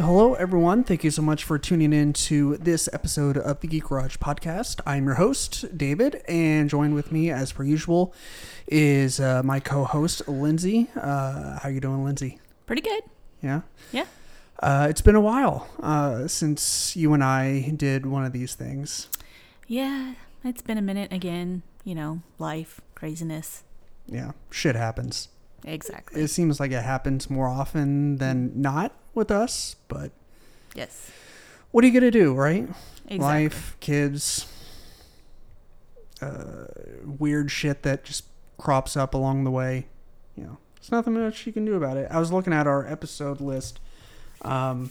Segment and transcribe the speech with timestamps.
[0.00, 0.84] Hello, everyone.
[0.84, 4.80] Thank you so much for tuning in to this episode of the Geek Garage podcast.
[4.86, 8.14] I'm your host, David, and joined with me, as per usual,
[8.68, 10.88] is uh, my co-host, Lindsay.
[10.94, 12.38] Uh, how you doing, Lindsay?
[12.66, 13.02] Pretty good.
[13.42, 13.62] Yeah.
[13.90, 14.04] Yeah.
[14.62, 19.08] Uh, it's been a while uh, since you and I did one of these things.
[19.66, 21.62] Yeah, it's been a minute again.
[21.82, 23.64] You know, life, craziness.
[24.06, 25.28] Yeah, shit happens.
[25.64, 26.22] Exactly.
[26.22, 30.12] It seems like it happens more often than not with us, but
[30.74, 31.10] yes.
[31.70, 32.68] what are you gonna do, right?
[33.06, 33.18] Exactly.
[33.18, 34.46] Life, kids,
[36.22, 36.66] uh,
[37.04, 38.24] weird shit that just
[38.56, 39.86] crops up along the way.
[40.36, 42.08] You know, there's nothing much you can do about it.
[42.10, 43.80] I was looking at our episode list,
[44.42, 44.90] um,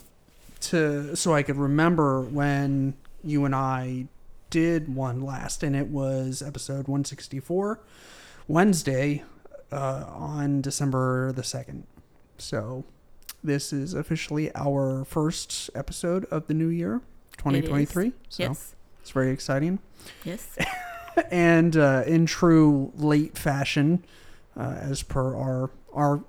[0.59, 4.07] to so I could remember when you and I
[4.49, 7.79] did one last, and it was episode 164,
[8.47, 9.23] Wednesday,
[9.71, 11.85] uh, on December the second.
[12.37, 12.85] So,
[13.47, 17.01] this is officially our first episode of the new year,
[17.37, 18.11] 2023.
[18.29, 18.75] So Yes.
[19.01, 19.79] it's very exciting.
[20.23, 20.55] Yes.
[21.31, 24.05] And uh, in true late fashion,
[24.55, 26.23] uh, as per our our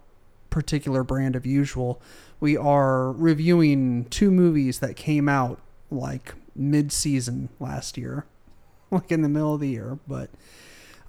[0.49, 2.01] particular brand of usual,
[2.41, 8.25] we are reviewing two movies that came out like mid-season last year,
[8.91, 9.99] like in the middle of the year.
[10.09, 10.31] But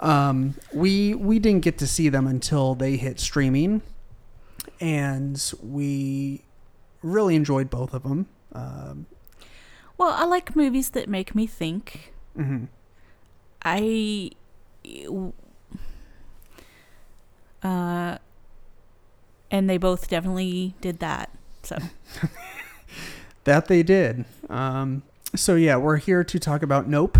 [0.01, 3.81] um, we we didn't get to see them until they hit streaming,
[4.79, 6.43] and we
[7.01, 8.27] really enjoyed both of them.
[8.53, 9.05] Um,
[9.97, 12.13] well, I like movies that make me think.
[12.37, 12.67] mhm.
[13.63, 14.31] I.
[17.61, 18.17] Uh,
[19.51, 21.29] and they both definitely did that.
[21.63, 21.77] So,
[23.43, 24.25] That they did.
[24.49, 25.03] Um,
[25.35, 27.17] so yeah, we're here to talk about Nope.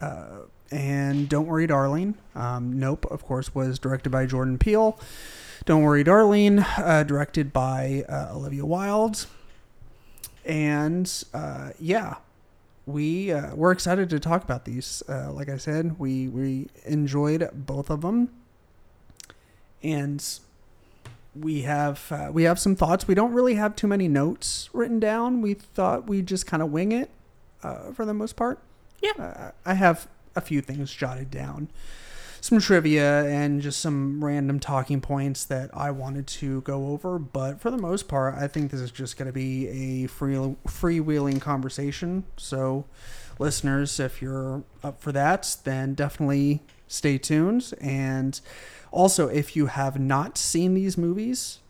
[0.00, 0.40] Uh,
[0.70, 2.16] and Don't Worry, Darling.
[2.34, 4.98] Um, nope, of course, was directed by Jordan Peele.
[5.66, 9.26] Don't Worry, Darling, uh, directed by uh, Olivia Wilde.
[10.44, 12.16] And uh, yeah,
[12.84, 15.02] we uh, we're excited to talk about these.
[15.08, 18.28] Uh, like I said, we we enjoyed both of them,
[19.82, 20.22] and
[21.34, 23.08] we have uh, we have some thoughts.
[23.08, 25.40] We don't really have too many notes written down.
[25.40, 27.08] We thought we'd just kind of wing it
[27.62, 28.58] uh, for the most part.
[29.00, 29.12] Yeah.
[29.18, 31.68] uh, I have a few things jotted down,
[32.44, 37.18] some trivia and just some random talking points that I wanted to go over.
[37.18, 39.66] But for the most part, I think this is just going to be
[40.02, 40.34] a free
[40.68, 42.24] freewheeling conversation.
[42.36, 42.84] So,
[43.38, 47.72] listeners, if you're up for that, then definitely stay tuned.
[47.80, 48.38] And
[48.90, 51.60] also, if you have not seen these movies,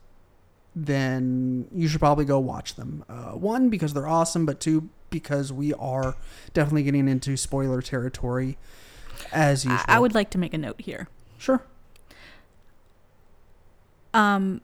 [0.75, 3.05] then you should probably go watch them.
[3.09, 6.17] Uh, one, because they're awesome, but two, because we are
[6.53, 8.59] definitely getting into spoiler territory
[9.33, 9.81] as usual.
[9.87, 11.09] I, I would like to make a note here.
[11.39, 11.63] Sure.
[14.13, 14.61] Um,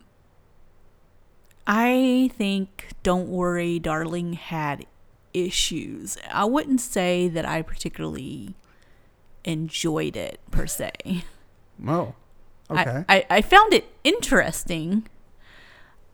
[1.66, 4.86] I think Don't Worry, Darling had
[5.34, 6.16] issues.
[6.32, 8.54] I wouldn't say that I particularly
[9.44, 11.24] enjoyed it per se.
[11.86, 12.14] Oh.
[12.70, 13.04] Okay.
[13.08, 15.08] I, I, I found it interesting.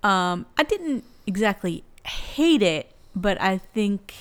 [0.02, 4.14] Um, I didn't exactly hate it, but I think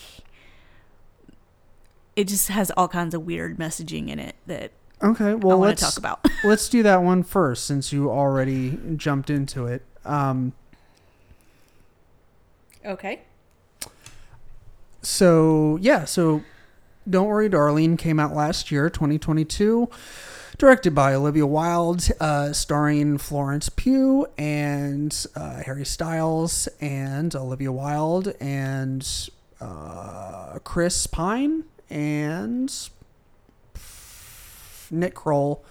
[2.16, 4.72] it just has all kinds of weird messaging in it that
[5.04, 5.32] okay.
[5.32, 6.26] I Well, want let's to talk about.
[6.44, 9.84] let's do that one first, since you already jumped into it.
[10.06, 10.54] Um,
[12.86, 13.22] Okay.
[15.02, 16.44] so yeah, so
[17.10, 19.90] don't worry, darling came out last year, 2022,
[20.58, 28.34] directed by Olivia Wilde, uh, starring Florence Pugh and uh, Harry Styles and Olivia Wilde
[28.40, 29.30] and
[29.62, 32.72] uh, Chris Pine and
[34.92, 35.64] Nick Kroll,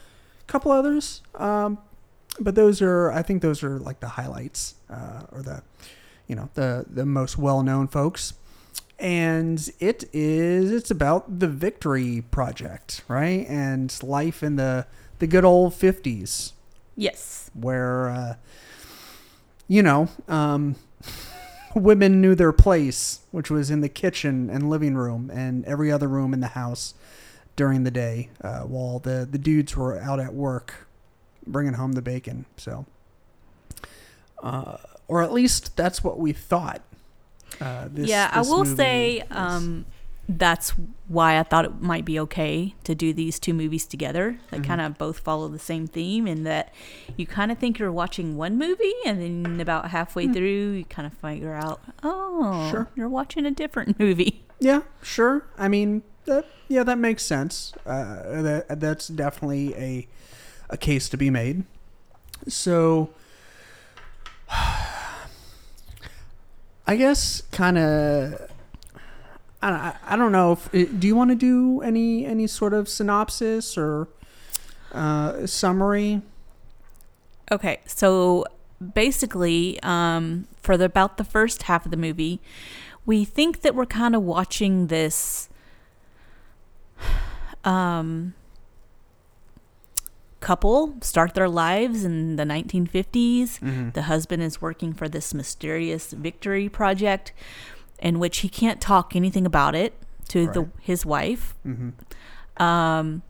[0.42, 1.22] a couple others.
[1.34, 1.78] Um,
[2.40, 5.62] but those are, I think, those are like the highlights uh, or the,
[6.26, 8.34] you know, the the most well known folks
[8.96, 14.86] and it is it's about the victory project right and life in the
[15.18, 16.52] the good old 50s
[16.94, 17.50] Yes.
[17.54, 18.34] where uh,
[19.66, 20.76] you know um,
[21.74, 26.08] women knew their place which was in the kitchen and living room and every other
[26.08, 26.94] room in the house
[27.56, 30.86] during the day uh, while the the dudes were out at work
[31.46, 32.46] bringing home the bacon.
[32.56, 32.86] So
[34.42, 34.76] uh,
[35.08, 36.82] or at least that's what we thought
[37.60, 39.84] uh, this, yeah, I will say um,
[40.28, 40.70] that's
[41.08, 44.64] why I thought it might be okay to do these two movies together that Mhm.
[44.64, 46.72] kind of both follow the same theme, in that
[47.16, 51.06] you kind of think you're watching one movie, and then about halfway through, you kind
[51.06, 52.88] of figure out, oh, Sure.
[52.94, 54.42] you're watching a different movie.
[54.60, 55.44] Yeah, sure.
[55.58, 57.74] I mean, that, yeah, that makes sense.
[57.84, 60.08] Uh, that that's definitely a
[60.70, 61.64] a case to be made.
[62.48, 63.10] So,
[66.86, 68.50] I guess kind of.
[69.64, 70.52] I, I- I don't know.
[70.52, 74.08] If, eh, do you want to do any any sort of synopsis or
[74.92, 76.22] uh, summary?
[77.50, 78.44] Okay, so
[78.94, 82.40] basically, um, for the, about the first half of the movie,
[83.06, 85.48] we think that we're kind of watching this
[87.64, 88.34] um,
[90.40, 93.60] couple start their lives in the 1950s.
[93.60, 93.90] Mm-hmm.
[93.90, 97.32] The husband is working for this mysterious victory project
[97.98, 99.94] in which he can't talk anything about it
[100.28, 101.54] to the, his wife.
[101.66, 102.62] Mm-hmm.
[102.62, 103.22] Um,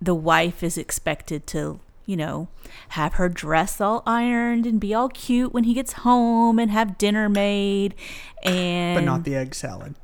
[0.00, 2.48] the wife is expected to, you know,
[2.90, 6.98] have her dress all ironed and be all cute when he gets home and have
[6.98, 7.94] dinner made
[8.42, 9.94] and But not the egg salad.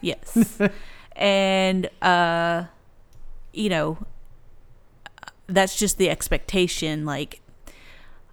[0.00, 0.58] Yes.
[1.16, 2.64] and uh
[3.52, 3.98] you know
[5.46, 7.40] that's just the expectation like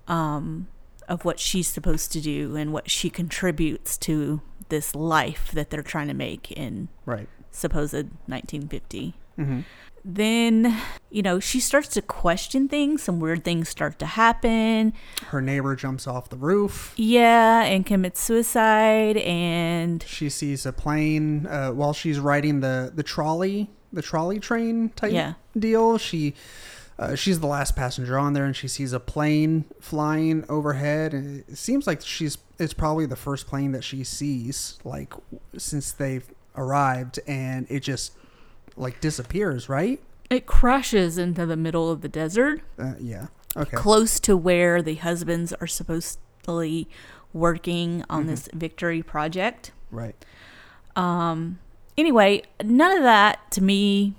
[0.07, 0.67] um
[1.09, 5.81] of what she's supposed to do and what she contributes to this life that they're
[5.83, 7.27] trying to make in Right.
[7.51, 7.93] supposed
[8.27, 9.15] 1950.
[9.37, 9.59] Mm-hmm.
[10.05, 10.77] Then,
[11.09, 14.93] you know, she starts to question things, some weird things start to happen.
[15.27, 16.93] Her neighbor jumps off the roof.
[16.95, 23.03] Yeah, and commits suicide and She sees a plane uh, while she's riding the the
[23.03, 25.33] trolley, the trolley train type Yeah.
[25.57, 25.97] deal.
[25.97, 26.33] She
[26.99, 31.13] uh, she's the last passenger on there, and she sees a plane flying overhead.
[31.13, 35.13] And it seems like she's it's probably the first plane that she sees, like
[35.57, 38.13] since they've arrived, and it just
[38.75, 39.69] like disappears.
[39.69, 40.01] Right?
[40.29, 42.61] it crashes into the middle of the desert.
[42.77, 43.27] Uh, yeah.
[43.57, 43.75] Okay.
[43.75, 46.87] close to where the husbands are supposedly
[47.33, 48.29] working on Mm-hmm.
[48.29, 49.71] this victory project.
[49.89, 50.13] Right.
[50.95, 51.57] Um,
[51.97, 54.13] anyway, none of that to me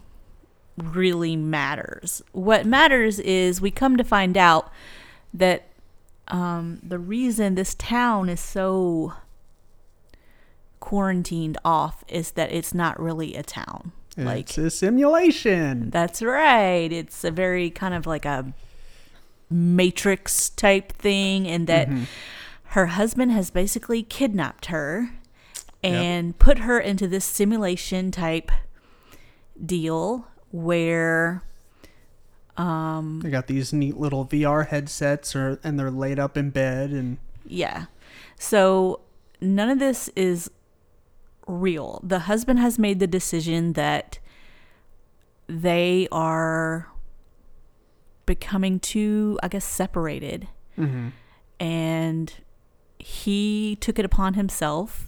[0.81, 2.23] really matters.
[2.33, 4.71] What matters is we come to find out
[5.35, 5.67] that
[6.29, 9.15] um, the reason this town is so
[10.81, 13.93] quarantined off is that it's not really a town.
[14.17, 15.91] Like it's a simulation.
[15.91, 16.93] that's right.
[16.93, 18.53] It's a very kind of like a
[19.49, 22.05] matrix type thing, and that Mhm.
[22.65, 25.11] her husband has basically kidnapped her
[25.83, 28.51] and put her into this simulation type
[29.65, 31.43] deal where
[32.57, 36.91] um They got these neat little VR headsets, or and they're laid up in bed,
[36.91, 37.87] and yeah.
[38.39, 39.01] So
[39.41, 40.51] none of this is
[41.47, 42.01] real.
[42.03, 44.19] The husband has made the decision that
[45.49, 46.89] they are
[48.27, 50.47] becoming too i guess separated.
[50.79, 51.09] Mm-hmm.
[51.59, 52.33] and
[53.01, 55.07] he took it upon himself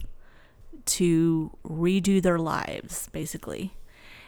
[0.85, 3.73] to redo their lives basically.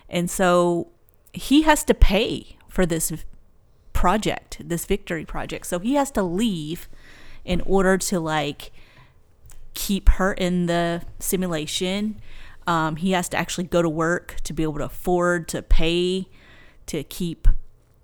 [0.10, 0.88] And so
[1.36, 3.12] he has to pay for this
[3.94, 6.90] project this victory project so he has to leave
[7.44, 8.72] in order to like
[9.74, 12.20] keep her in the simulation
[12.68, 16.28] um, he has to actually go to work to be able to afford to pay
[16.88, 17.48] to keep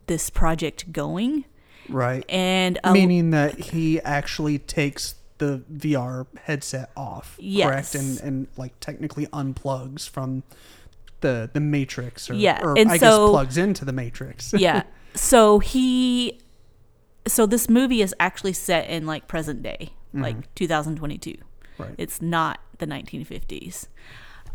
[0.07, 1.45] this project going
[1.89, 2.25] right.
[2.29, 7.95] and a, Meaning that he actually takes the VR headset off, correct?
[7.95, 10.43] And and like technically unplugs from
[11.21, 14.53] the the matrix, or, Yeah, or and I so- guess plugs into the matrix.
[14.57, 14.83] yeah.
[15.15, 16.39] So he,
[17.27, 21.35] so this movie is actually set in like present day, like 2022.
[21.77, 21.95] right.
[21.97, 23.87] It's not the 1950s.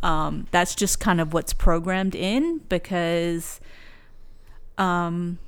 [0.02, 3.60] Um, that's just kind of what's programmed in because
[4.78, 5.38] um,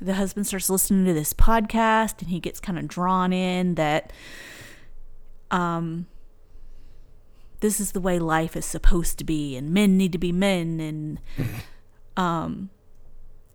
[0.00, 4.12] the husband starts listening to this podcast and he gets kind of drawn in that
[5.50, 6.06] um,
[7.60, 10.80] this is the way life is supposed to be and men need to be men
[10.80, 11.20] and
[12.16, 12.70] um,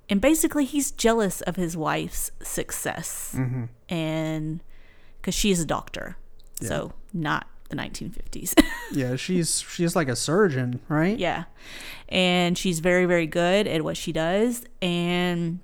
[0.09, 3.65] and basically he's jealous of his wife's success mm-hmm.
[3.89, 4.61] and
[5.21, 6.17] because she is a doctor
[6.61, 8.53] so not the 1950s
[8.91, 11.17] Yeah, she's she's like a surgeon, right?
[11.17, 11.45] yeah
[12.07, 15.59] and she's very very good at what she does and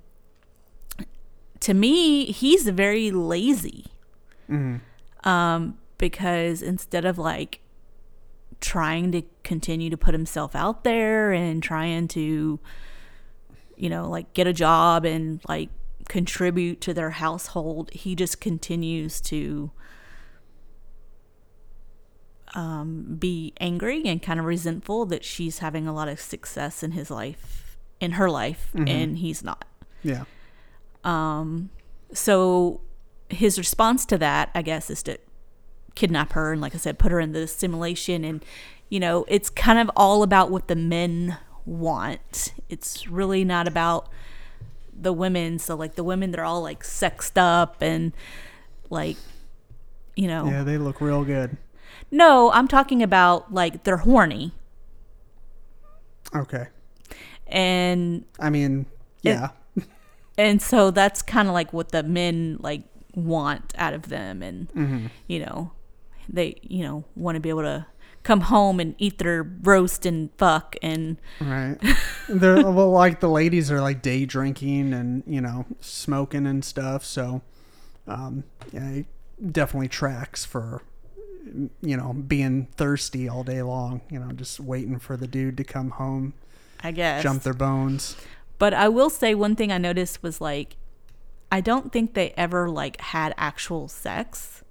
[1.60, 3.86] to me he's very lazy
[4.50, 5.28] Mm-hmm.
[5.28, 7.60] um, because instead of like
[8.62, 12.58] trying to continue to put himself out there and trying to
[13.76, 15.68] you know like get a job and like
[16.08, 19.70] contribute to their household he just continues to
[22.54, 26.92] um, be angry and kind of resentful that she's having a lot of success in
[26.92, 28.88] his life in her life Mhm.
[28.88, 29.64] and he's not
[30.02, 30.24] Yeah.
[31.04, 31.70] um,
[32.12, 32.80] so
[33.30, 35.16] his response to that, I guess, is to
[35.94, 38.24] kidnap her and, like I said, put her in the simulation.
[38.24, 38.44] And,
[38.88, 42.54] you know, it's kind of all about what the men want.
[42.68, 44.08] It's really not about
[44.98, 45.58] the women.
[45.58, 48.12] So, like, the women, they're all like sexed up and,
[48.90, 49.16] like,
[50.16, 51.56] you know, Yeah, they look real good.
[52.10, 54.52] No, I'm talking about like they're horny.
[56.34, 56.66] Okay.
[57.46, 58.86] And I mean,
[59.22, 59.50] yeah.
[60.38, 62.82] and so that's kind of like what the men like
[63.14, 65.06] want out of them and Mm-hmm.
[65.26, 65.70] you know
[66.32, 67.86] they you know want to be able to
[68.22, 71.76] come home and eat their roast and fuck and Right.
[72.28, 77.04] They're well, like the ladies are like day drinking and you know smoking and stuff.
[77.04, 77.42] So,
[78.06, 79.06] um, yeah, it
[79.52, 80.82] definitely tracks for
[81.82, 84.02] you know being thirsty all day long.
[84.08, 86.34] You know, just waiting for the dude to come home,
[86.82, 88.16] i guess jump their bones.
[88.58, 90.76] but i will say one thing i noticed was like
[91.50, 94.61] i don't think they ever like had actual sex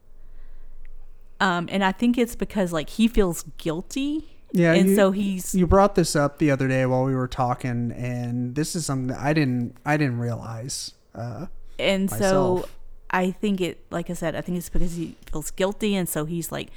[1.42, 5.54] um and i think it's because like he feels guilty Yeah, and you- so he's
[5.56, 9.08] You brought this up the other day while we were talking, and this is something
[9.08, 10.94] that I didn't I didn't realize.
[11.16, 11.48] Uh,
[11.80, 12.66] and so.
[13.14, 16.24] I think it, like I said, I think it's because he feels guilty, and so
[16.24, 16.70] he's like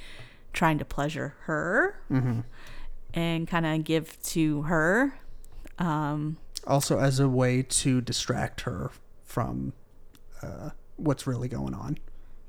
[0.51, 2.41] trying to pleasure her Mm-hmm.
[3.13, 5.13] and kind of give to her.
[5.79, 6.35] Um,
[6.67, 8.91] also, as a way to distract her
[9.23, 9.71] from
[10.41, 11.97] uh, what's really going on.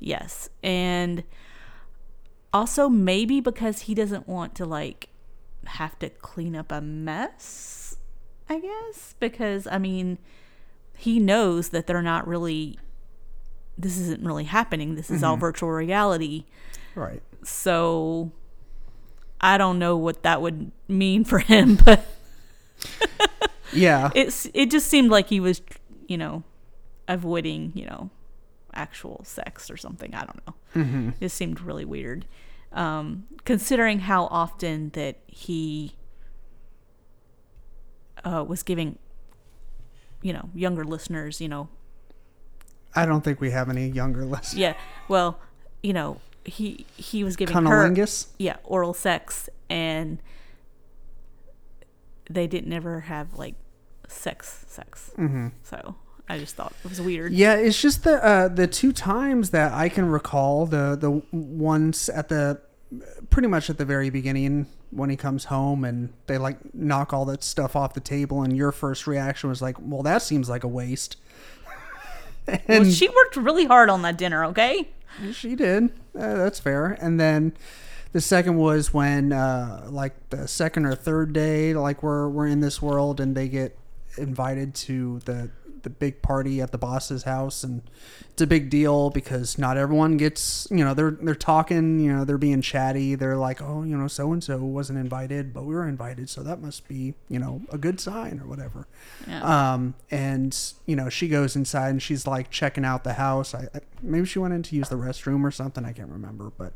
[0.00, 1.22] yes, and
[2.52, 5.08] also maybe because he doesn't want to like
[5.66, 7.96] have to clean up a mess.
[8.48, 10.18] I guess because I mean,
[10.96, 12.78] he knows that they're not really.
[13.78, 14.94] This isn't really happening.
[14.94, 15.40] This is all mm-hmm.
[15.40, 16.46] virtual reality.
[16.94, 17.22] Right.
[17.44, 18.32] So
[19.40, 22.06] I don't know what that would mean for him, but
[23.72, 24.10] Yeah.
[24.14, 25.60] it's it just seemed like he was,
[26.08, 26.42] you know,
[27.06, 28.10] avoiding, you know,
[28.76, 30.14] actual sex or something.
[30.14, 30.54] I don't know.
[30.82, 31.10] mm-hmm.
[31.20, 32.26] It seemed really weird.
[32.72, 35.94] Um, considering how often that he
[38.24, 38.98] uh, was giving,
[40.22, 41.68] you know, younger listeners, you know,
[42.94, 44.54] I don't think we have any younger listeners.
[44.58, 44.74] yeah,
[45.08, 45.38] well,
[45.82, 47.60] you know, he he was giving her
[48.38, 50.22] yeah oral sex and
[52.30, 53.54] they didn't ever have like
[54.08, 55.48] sex sex Mm-hmm.
[55.64, 55.96] so
[56.28, 59.72] i just thought it was weird Yeah, it's just the uh, the two times that
[59.72, 62.60] I can recall the the ones at the
[63.30, 67.24] pretty much at the very beginning when he comes home and they like knock all
[67.26, 70.64] that stuff off the table and your first reaction was like, well, that seems like
[70.64, 71.16] a waste.
[72.68, 74.88] well she worked really hard on that dinner okay
[75.32, 75.90] She did.
[76.14, 76.96] Uh, that's fair.
[77.00, 77.54] And then
[78.12, 82.60] the second was when, uh, like the second or third day, like we're we're in
[82.60, 83.76] this world, and they get
[84.16, 85.50] invited to the
[85.86, 87.80] the big party at the boss's house, and
[88.32, 90.66] it's a big deal because not everyone gets.
[90.68, 92.00] You know, they're they're talking.
[92.00, 93.14] You know, they're being chatty.
[93.14, 96.42] They're like, oh, you know, so and so wasn't invited, but we were invited, so
[96.42, 98.88] that must be you know a good sign or whatever.
[99.28, 103.54] yeah Um, and you know, she goes inside and she's like checking out the house.
[103.54, 105.84] I, I maybe she went in to use the restroom or something.
[105.84, 106.72] I can't remember, but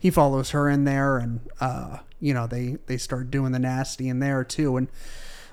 [0.00, 4.08] he follows her in there, and uh, you know, they they start doing the nasty
[4.08, 4.78] in there too.
[4.78, 4.88] And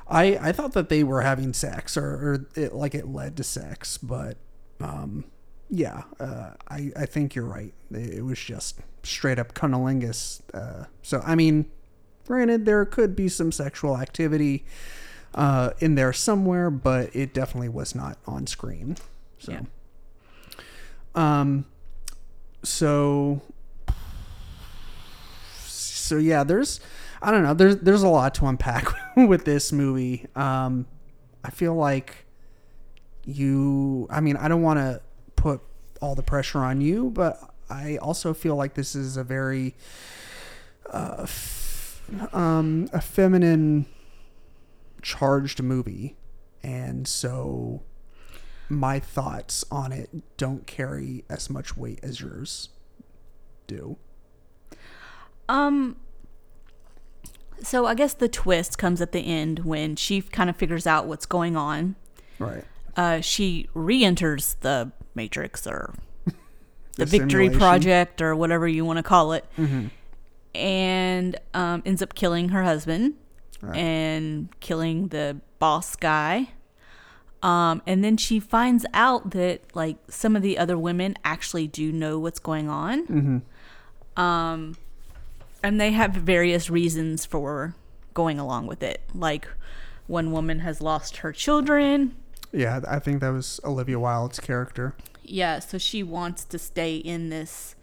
[0.08, 3.44] I I thought that they were having sex or, or it, like it led to
[3.44, 4.38] sex, but
[4.80, 5.26] um,
[5.70, 7.74] yeah, uh, I I think you're right.
[7.92, 10.42] It, it was just straight up cunnilingus.
[10.54, 11.66] Uh, so I mean,
[12.28, 14.66] granted, there could be some sexual activity
[15.34, 18.98] uh, in there somewhere, but it definitely was not on screen.
[19.40, 19.62] So, Yeah.
[21.16, 21.66] um,
[22.64, 23.42] so,
[25.66, 26.80] so yeah, there's,
[27.22, 30.28] I don't know, there's there's a lot to unpack with this movie.
[30.36, 30.88] Um,
[31.44, 32.26] I feel like
[33.26, 35.02] you, I mean, I don't want to
[35.36, 35.62] put
[36.02, 39.76] all the pressure on you, but I also feel like this is a very,
[40.92, 42.02] uh, f-
[42.34, 43.86] um, a feminine
[45.02, 46.16] charged movie.
[46.64, 47.84] And so
[48.70, 52.70] my thoughts on it don't carry as much weight as yours
[53.68, 53.98] do.
[55.50, 55.98] Um
[57.64, 61.06] so i guess the twist comes at the end when she kind of figures out
[61.08, 61.96] what's going on
[62.40, 62.64] right
[62.98, 65.94] uh she re-enters the matrix or
[66.26, 66.34] the,
[66.98, 67.60] The victory simulation.
[67.60, 69.88] project or whatever you want to call it mm-hmm.
[70.56, 73.16] and um, ends up killing her husband
[73.64, 73.78] Right.
[73.78, 76.50] and killing the boss guy.
[77.44, 81.92] Um, and then she finds out that like some of the other women actually do
[81.92, 83.06] know what's going on.
[83.06, 84.20] Mm-hmm.
[84.20, 84.76] Um,
[85.64, 87.76] and they have various reasons for
[88.14, 89.02] going along with it.
[89.14, 89.48] Like
[90.08, 92.16] one woman has lost her children.
[92.52, 97.30] yeah i think that was olivia wilde's character Yeah, so she wants to stay in
[97.30, 97.76] this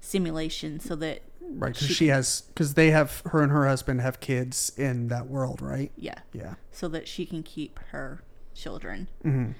[0.00, 4.00] simulation so that right because She- she, has because they have her and her husband
[4.00, 8.22] have kids in that world right yeah, yeah so that she can keep her
[8.54, 9.08] children.
[9.24, 9.52] mm-hmm.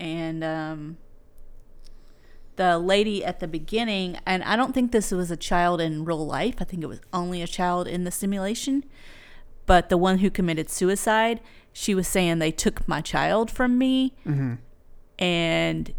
[0.00, 0.96] and um,
[2.60, 6.26] the lady at the beginning, and I don't think this was a child in real
[6.26, 6.56] life.
[6.60, 8.84] I think it was only a child in the simulation.
[9.64, 11.40] But the one who committed suicide,
[11.72, 14.56] she was saying they took my child from me, mm-hmm.
[15.18, 15.94] and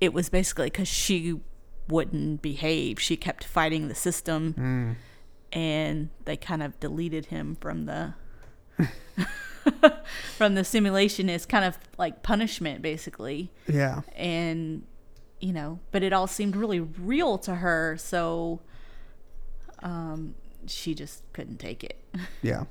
[0.00, 1.40] it was basically because she
[1.88, 3.00] wouldn't behave.
[3.00, 5.58] She kept fighting the system, mm.
[5.58, 8.14] and they kind of deleted him from the
[10.36, 14.02] from the simulation as kind of like punishment, basically Yeah.
[14.14, 14.84] and
[15.40, 18.60] you know but it all seemed really real to her so
[19.82, 20.34] um
[20.66, 21.98] she just couldn't take it
[22.42, 22.64] Yeah.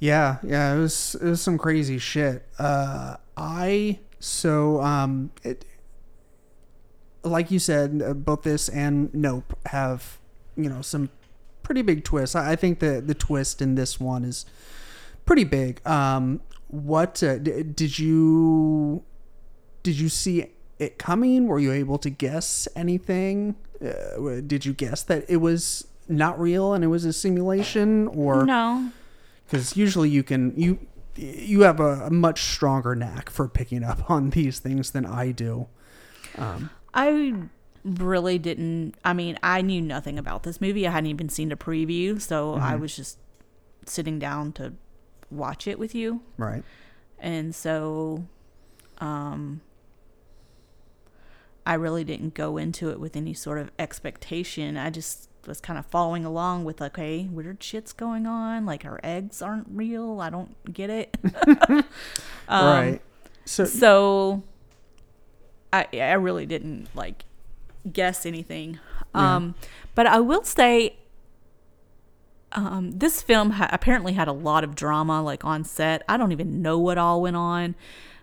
[0.00, 2.46] Yeah, yeah, it was it was some crazy shit.
[2.56, 5.64] Uh I so um it
[7.24, 10.18] like you said, uh, both this and Nope have,
[10.56, 11.10] you know, some
[11.64, 12.36] pretty big twists.
[12.36, 14.46] I, I think the the twist in this one is
[15.26, 15.84] pretty big.
[15.84, 19.02] Um what uh, d- did you
[19.82, 20.46] did you see
[20.78, 21.46] it coming?
[21.46, 23.56] Were you able to guess anything?
[23.84, 28.44] Uh, did you guess that it was not real and it was a simulation or
[28.44, 28.90] no
[29.44, 30.78] because usually you can you
[31.14, 35.32] you have a, a much stronger knack for picking up on these things than I
[35.32, 35.66] do.
[36.36, 37.34] Um, i
[37.84, 41.56] really didn't i mean i knew nothing about this movie i hadn't even seen a
[41.56, 43.18] preview so i was just
[43.86, 44.72] sitting down to
[45.30, 46.62] watch it with you right.
[47.18, 48.24] and so
[48.98, 49.60] um
[51.68, 54.76] I really didn't go into it with any sort of expectation.
[54.78, 58.64] I just was kind of following along with like, okay, weird shit's going on.
[58.66, 60.20] Like our eggs aren't real.
[60.20, 61.16] I don't get it.
[62.50, 63.02] Um, right.
[63.44, 64.42] So So
[65.72, 67.24] I I really didn't like
[67.92, 68.78] guess anything.
[69.14, 69.36] Yeah.
[69.36, 69.54] Um
[69.94, 70.96] but I will say
[72.52, 76.02] um this film ha- apparently had a lot of drama like on set.
[76.08, 77.74] I don't even know what all went on.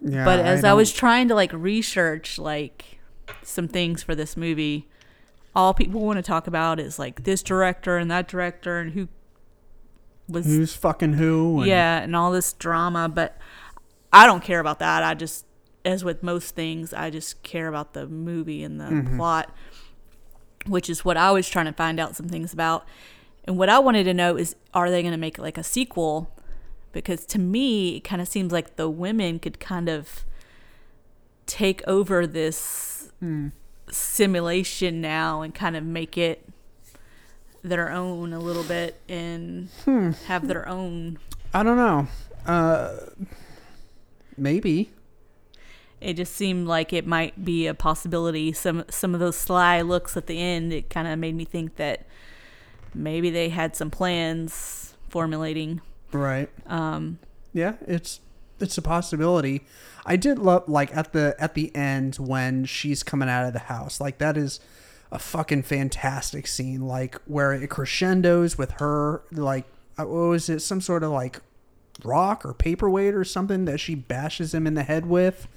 [0.01, 2.94] yeah, but as I, don't- was trying to like research like
[3.43, 4.87] some things for this movie,
[5.55, 9.07] all people want to talk about is like this director and that director and who
[10.27, 11.59] was who's fucking who?
[11.59, 13.37] and- yeah, and all this drama, but
[14.11, 15.03] I don't care about that.
[15.03, 15.45] I just,
[15.83, 19.17] as with most things, I just care about the movie and the mm-hmm.
[19.17, 19.53] plot,
[20.65, 22.85] which is what I was trying to find out some things about.
[23.43, 26.31] And what I wanted to know is, are they going to make like a sequel?
[26.91, 30.25] Because to me, it kind of seems like the women could kind of
[31.45, 32.94] take over this
[33.91, 36.47] simulation now and kind of make it
[37.63, 39.69] their own a little bit and
[40.27, 41.17] have their own
[41.53, 42.07] I don't know.
[42.45, 42.97] Uh,
[44.37, 44.91] maybe.
[46.01, 48.51] it just seemed like it might be a possibility.
[48.53, 51.77] Some some of those sly looks at the end, it kind of made me think
[51.77, 52.05] that
[52.93, 55.81] maybe they had some plans formulating.
[56.11, 56.49] Right.
[56.67, 57.19] Um,
[57.53, 58.19] Yeah, it's
[58.59, 59.65] it's a possibility.
[60.05, 63.59] I did love like at the at the end when she's coming out of the
[63.59, 63.99] house.
[63.99, 64.59] Like that is
[65.11, 66.81] a fucking fantastic scene.
[66.81, 69.65] Like where it crescendos with her like
[69.97, 70.61] uh, what was it?
[70.61, 71.39] Some sort of like
[72.03, 75.47] rock or paperweight or something that she bashes him in the head with,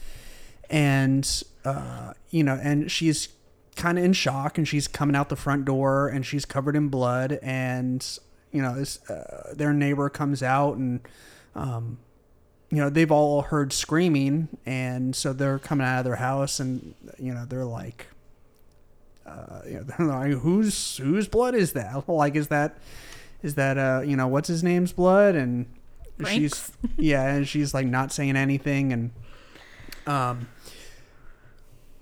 [0.70, 3.28] and uh, you know, and she's
[3.76, 6.88] kind of in shock, and she's coming out the front door, and she's covered in
[6.88, 8.18] blood, and
[8.52, 11.00] you know, this, uh, their neighbor comes out and
[11.54, 11.98] um,
[12.70, 16.94] you know they've all heard screaming and so they're coming out of their house and
[17.18, 18.06] you know they're like
[19.28, 22.08] uh, you know they're like whose whose blood is that?
[22.08, 22.78] Like is that
[23.42, 25.34] is that uh you know what's his name's blood?
[25.34, 25.66] And
[26.26, 29.10] she's yeah and she's like not saying anything and
[30.06, 30.48] um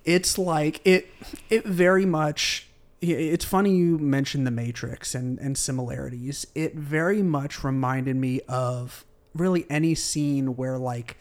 [0.05, 1.09] it's like it
[1.51, 2.69] it very much
[3.03, 6.47] it's funny you mentioned the matrix and and similarities.
[6.55, 9.05] It very much reminded me of
[9.37, 11.17] really any scene where like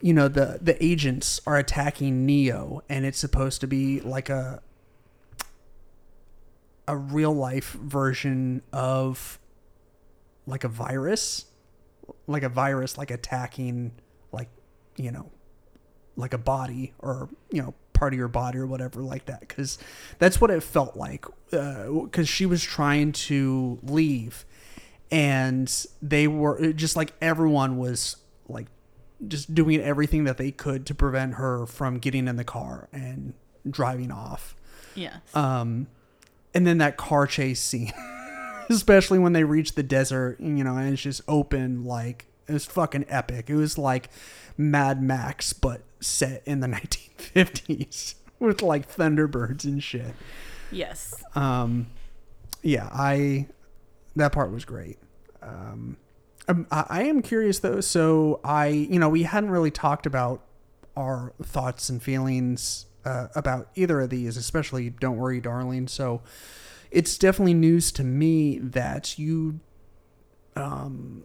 [0.00, 4.60] you know the the agents are attacking neo and it's supposed to be like a
[6.88, 9.38] a real life version of
[10.46, 11.46] like a virus
[12.26, 13.92] like a virus like attacking
[14.32, 14.48] like
[14.96, 15.30] you know
[16.16, 19.38] like a body or you know part of your body or whatever like that.
[19.38, 19.78] Because
[20.18, 24.44] that's what it felt like uh, because she was trying to leave
[25.12, 28.16] and they were just like everyone was
[28.48, 28.66] like
[29.28, 33.34] just doing everything that they could to prevent her from getting in the car and
[33.70, 34.56] driving off
[34.96, 35.14] yes.
[35.34, 35.86] um
[36.54, 37.92] and then that car chase scene
[38.70, 42.64] especially when they reach the desert you know and it's just open like it was
[42.64, 44.08] fucking epic it was like
[44.56, 50.14] mad max but set in the 1950s with like thunderbirds and shit
[50.72, 51.22] yes.
[51.36, 51.86] um
[52.62, 53.46] yeah i
[54.16, 54.98] that part was great
[55.42, 55.96] um
[56.48, 60.42] um, I, I am curious though so i you know we hadn't really talked about
[60.96, 66.20] our thoughts and feelings uh, about either of these, especially "Don't Worry, Darling." So
[66.90, 69.58] it's definitely news to me that you
[70.54, 71.24] um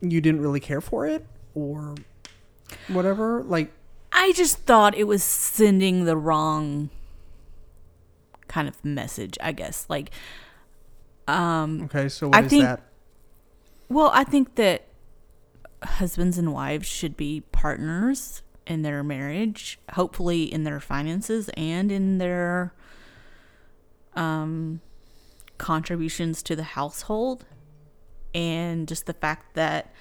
[0.00, 1.94] you didn't really care for it or
[2.88, 3.42] whatever.
[3.42, 3.72] Like,
[4.12, 6.90] I just thought it was sending the wrong
[8.46, 9.86] kind of message, I guess.
[9.88, 10.10] Like,
[11.26, 12.82] um, okay, so what I is think- that?
[13.88, 14.86] Well, I think that
[15.82, 22.18] husbands and wives should be partners in their marriage, hopefully in their finances and in
[22.18, 22.74] their
[24.14, 24.80] um,
[25.56, 27.46] contributions to the household.
[28.34, 29.92] And just the fact that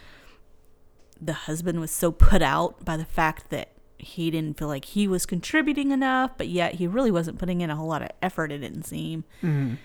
[1.20, 5.08] the husband was so put out by the fact that he didn't feel like he
[5.08, 8.52] was contributing enough, but yet he really wasn't putting in a whole lot of effort,
[8.52, 9.24] it didn't seem.
[9.42, 9.78] Mhm.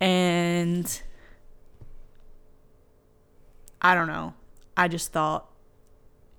[0.00, 1.02] And
[3.82, 4.34] I don't know.
[4.76, 5.46] I just thought,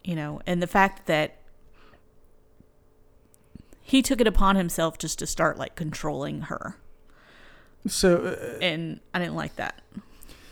[0.04, 1.38] you know, and the fact that
[3.82, 6.78] he took it upon himself just to start like controlling her.
[7.88, 9.82] So, uh, And I didn't like that.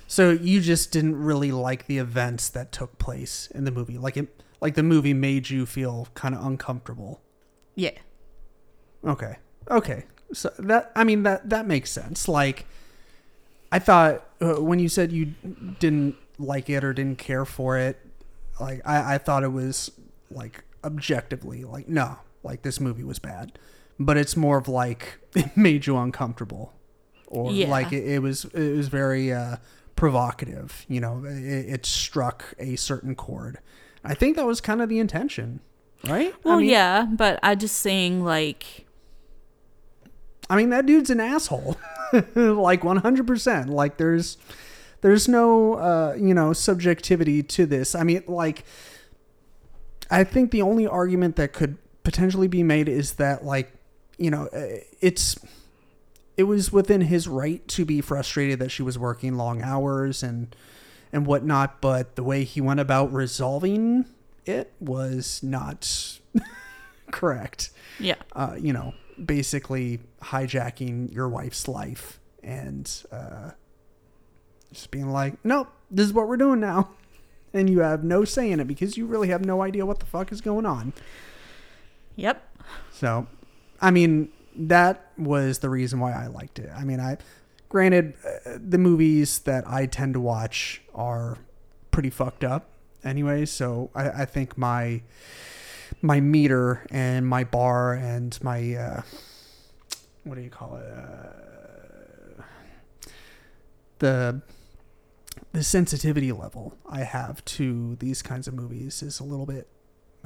[0.08, 3.97] so you just didn't really like the events that took place in the movie.
[3.97, 7.21] Like it, like the movie made you feel kind of uncomfortable.
[7.76, 7.91] Yeah.
[9.06, 9.36] Okay.
[9.69, 10.06] Okay.
[10.34, 12.28] So that I mean that that makes sense.
[12.28, 12.65] Like
[13.71, 15.34] I thought uh, when you said you
[15.80, 18.00] didn't like it or didn't care for it,
[18.60, 19.91] like I, I thought it was
[20.32, 23.58] like objectively like no, like this movie was bad.
[24.00, 26.73] But it's more of like it made you uncomfortable,
[27.28, 27.67] or Yeah.
[27.69, 29.58] like it, it was it was very uh,
[29.95, 30.86] provocative.
[30.88, 31.34] You know, it,
[31.73, 33.60] it struck a certain chord.
[34.04, 35.60] I think that was kind of the intention,
[36.08, 36.32] right?
[36.34, 38.86] I Well, mean- yeah, but I just saying like
[40.50, 41.76] I mean, that dude's an asshole.
[42.13, 43.67] like 100%.
[43.67, 44.38] Like there's
[45.01, 47.95] there's no uh, you know, subjectivity to this.
[47.95, 48.63] I mean, like
[50.10, 53.71] I think the only argument that could potentially be made is that like,
[54.17, 55.38] you know, uh, it's
[56.36, 60.55] it was within his right to be frustrated that she was working long hours and
[61.13, 64.05] and whatnot, but the way he went about resolving
[64.45, 66.19] it was not
[67.12, 68.15] correct yeah.
[68.33, 73.51] uh, you know, basically hijacking your wife's life and uh,
[74.73, 76.89] just being like, nope, this is what we're doing now.
[77.53, 80.06] And you have no say in it because you really have no idea what the
[80.06, 80.93] fuck is going on.
[82.17, 82.45] Yep.
[82.91, 83.25] So,
[83.82, 86.69] I mean, that was the reason why I liked it.
[86.75, 87.17] I mean, I,
[87.69, 91.38] granted, uh, the movies that I tend to watch are
[91.89, 92.69] pretty fucked up
[93.03, 93.45] anyway.
[93.45, 95.01] So I, I think my,
[96.01, 99.01] my meter and my bar and my, uh,
[100.25, 100.86] what do you call it?
[100.86, 102.43] Uh,
[103.99, 104.41] the,
[105.57, 109.67] the sensitivity level I have to these kinds of movies is a little bit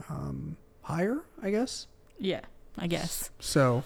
[0.10, 1.88] um, higher, I guess.
[2.20, 2.42] Yeah.
[2.78, 3.30] I guess.
[3.40, 3.86] So,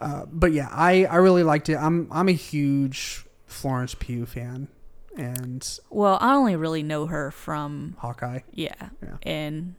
[0.00, 1.76] uh, but yeah, I, I really liked it.
[1.76, 4.66] I'm I'm a huge Florence Pugh fan
[5.16, 8.40] and Well, I only really know her from Hawkeye.
[8.52, 8.74] yeah.
[9.00, 9.18] Yeah.
[9.22, 9.76] And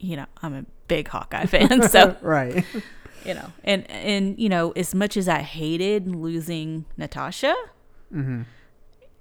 [0.00, 2.64] you know, I'm a big Hawkeye fan, so right.
[3.24, 7.54] you know and and you know as much as i hated losing natasha
[8.10, 8.42] hmm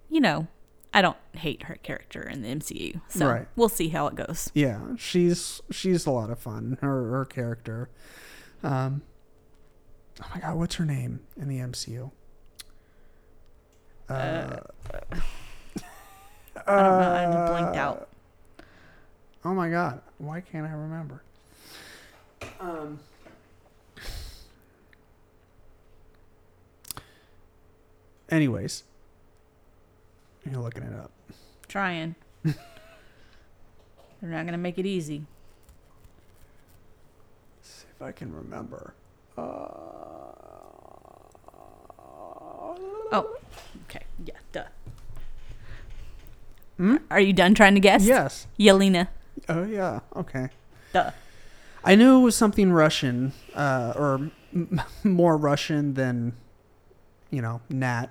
[0.10, 0.48] you know
[0.94, 3.48] i don't hate her character in the mcu so Right.
[3.56, 6.78] we'll see how it goes Yeah, she's she's a lot of fun.
[6.82, 7.90] Her her character.
[8.64, 9.04] Um.
[10.22, 12.12] Oh my god, what's her name in the MCU?
[14.10, 14.58] Uh,
[16.68, 18.10] i don't know i'm blinked uh, out
[19.46, 21.24] Oh my god, why can't I remember?
[22.60, 23.00] Um.
[28.30, 28.84] Anyways,
[30.52, 31.12] you're looking it up.
[31.68, 32.56] trying they're
[34.22, 35.26] not gonna make it easy
[37.58, 38.94] Let's see if I can remember.
[39.38, 39.42] Uh,
[43.12, 43.38] oh
[43.86, 44.64] okay yeah duh
[46.78, 46.96] Hmm?
[47.12, 48.48] are you done trying to guess Yes.
[48.58, 49.08] yelena
[49.48, 50.00] Oh yeah.
[50.16, 50.50] Okay.
[50.94, 51.12] duh
[51.84, 56.34] I knew it was something Russian, uh, or m- more Russian than,
[57.32, 58.08] you know, Nat,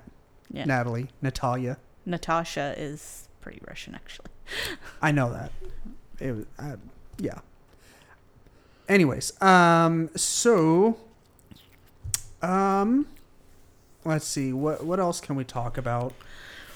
[0.51, 1.77] yeah Natalie, Natalia.
[2.09, 4.31] Natasha is pretty russian actually
[5.03, 5.53] I know that.
[6.21, 6.77] It was, uh,
[7.19, 7.41] yeah.
[8.89, 10.97] Anyways, um, so,
[12.43, 13.07] um,
[14.05, 16.15] let's see what what else can we talk about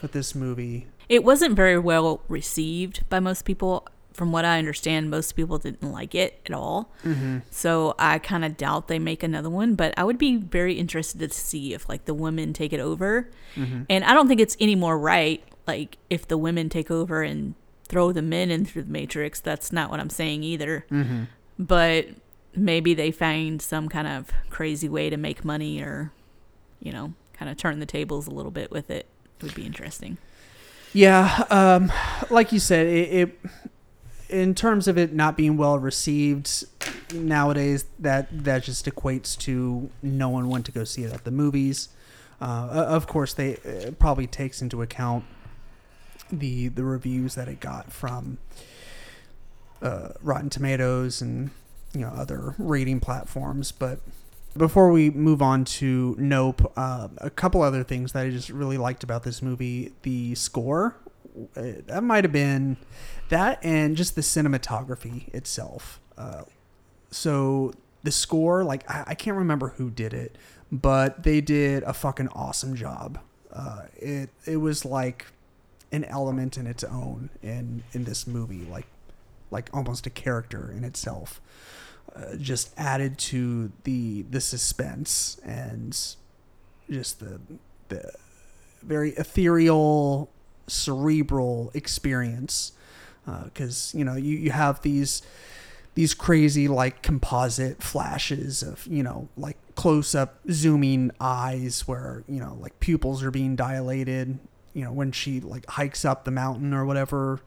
[0.00, 0.86] with this movie?
[1.08, 3.86] It wasn't very well received by most people.
[4.12, 6.92] From what I understand, most people didn't like it at all.
[7.04, 7.38] Mm-hmm.
[7.50, 11.18] So I kind of doubt they make another one, but I would be very interested
[11.18, 13.30] to see if like the women take it over.
[13.54, 13.84] Mm-hmm.
[13.88, 17.54] And I don't think it's any more right like if the women take over and
[17.84, 19.40] throw the men into the matrix.
[19.40, 20.86] That's not what I'm saying either.
[20.90, 21.24] Mm-hmm.
[21.58, 22.08] But
[22.54, 26.12] maybe they find some kind of crazy way to make money or,
[26.80, 29.06] you know, kind of turn the tables a little bit with it.
[29.38, 30.18] It would be interesting.
[30.94, 31.90] Yeah, um,
[32.30, 33.38] like you said, it, it
[34.32, 36.64] in terms of it not being well received
[37.12, 41.30] nowadays, that that just equates to no one went to go see it at the
[41.30, 41.90] movies.
[42.40, 45.24] Uh, of course, they it probably takes into account
[46.30, 48.38] the the reviews that it got from
[49.82, 51.50] uh, Rotten Tomatoes and
[51.92, 54.00] you know other rating platforms, but
[54.56, 58.78] before we move on to Nope, uh, a couple other things that I just really
[58.78, 60.96] liked about this movie: the score.
[61.54, 62.76] That might have been
[63.28, 66.00] that, and just the cinematography itself.
[66.18, 66.42] Uh,
[67.10, 70.36] so the score, like I, I, can't remember who did it,
[70.70, 73.18] but they did a fucking awesome job.
[73.52, 75.26] Uh, it it was like
[75.90, 78.86] an element in its own in in this movie, like
[79.50, 81.40] like almost a character in itself.
[82.14, 86.16] Uh, just added to the the suspense and
[86.90, 87.40] just the
[87.88, 88.12] the
[88.82, 90.28] very ethereal,
[90.72, 92.72] cerebral experience.
[93.44, 95.22] Because uh, you know you, you have these
[95.94, 102.40] these crazy like composite flashes of you know like close up zooming eyes where you
[102.40, 104.40] know like pupils are being dilated
[104.74, 107.40] you know when she like hikes up the mountain or whatever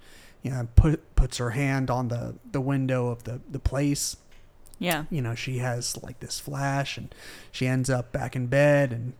[0.44, 4.16] you know put puts her hand on the the window of the the place
[4.80, 5.06] yeah.
[5.10, 7.14] You know, she has like this flash and
[7.52, 9.14] she ends up back in bed and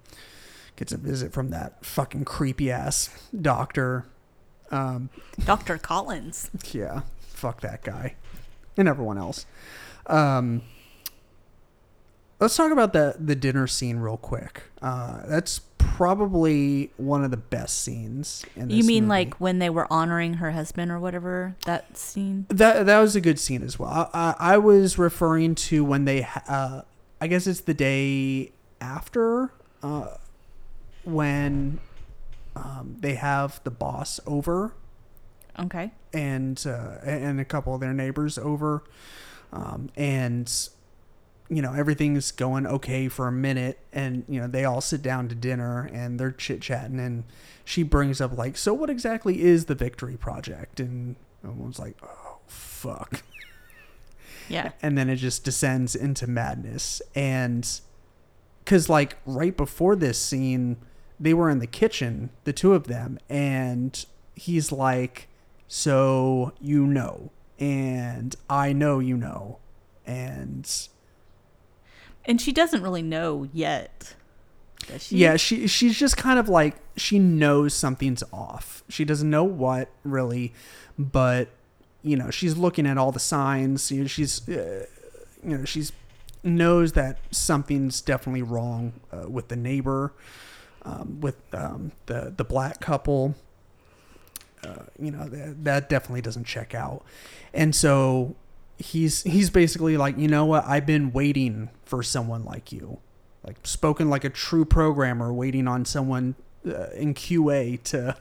[0.76, 3.10] gets a visit from that fucking creepy ass
[3.40, 4.06] doctor.
[4.72, 5.10] Um,
[5.46, 5.78] Dr.
[5.78, 6.50] Collins.
[6.72, 7.02] Yeah.
[7.20, 8.16] Fuck that guy
[8.78, 9.46] and everyone else.
[10.08, 10.62] Um,
[12.40, 14.64] let's talk about the the dinner scene real quick.
[14.82, 18.46] Uh, that's probably one of the best scenes.
[18.56, 19.10] In you mean movie.
[19.10, 21.56] like when they were honoring her husband or whatever?
[21.66, 22.46] That scene.
[22.50, 24.10] That that was a good scene as well.
[24.14, 26.28] I, I was referring to when they.
[26.48, 26.82] Uh,
[27.22, 30.18] I guess it's the day after uh,
[31.06, 31.80] when
[32.56, 34.74] um, they have the boss over.
[35.58, 35.92] Okay.
[36.14, 38.84] And uh, and a couple of their neighbors over,
[39.54, 40.52] um, and
[41.50, 43.80] you know everything's going okay for a minute.
[43.94, 47.00] And you know they all sit down to dinner and they're chit chatting.
[47.00, 47.24] And
[47.64, 50.80] she brings up like so what exactly is the victory project?
[50.80, 53.24] And everyone's like oh fuck.
[54.50, 54.72] Yeah.
[54.82, 57.02] And then it just descends into madness.
[57.16, 57.68] And
[58.60, 60.78] because like right before this scene
[61.20, 65.28] they were in the kitchen the two of them and he's like
[65.68, 69.60] so you know and i know you know
[70.06, 70.88] and
[72.26, 74.16] and she doesn't really know yet.
[75.00, 75.18] She?
[75.18, 78.84] Yeah, she she's just kind of like she knows something's off.
[78.90, 80.54] She doesn't know what really,
[80.98, 81.50] but
[82.04, 83.92] you know she's looking at all the signs.
[83.92, 84.86] You know, she's uh,
[85.44, 85.92] you know she's
[86.44, 90.14] knows that something's definitely wrong uh, with the neighbor,
[90.86, 93.36] um, with um, the the black couple.
[94.64, 97.04] Uh, you know that that definitely doesn't check out,
[97.54, 98.36] and so
[98.78, 100.66] he's he's basically like, you know what?
[100.66, 103.00] I've been waiting for someone like you,
[103.46, 106.36] like spoken like a true programmer, waiting on someone
[106.68, 108.16] uh, in QA to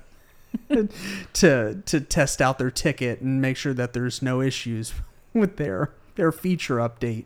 [1.34, 4.94] to to test out their ticket and make sure that there's no issues
[5.32, 7.24] with their their feature update.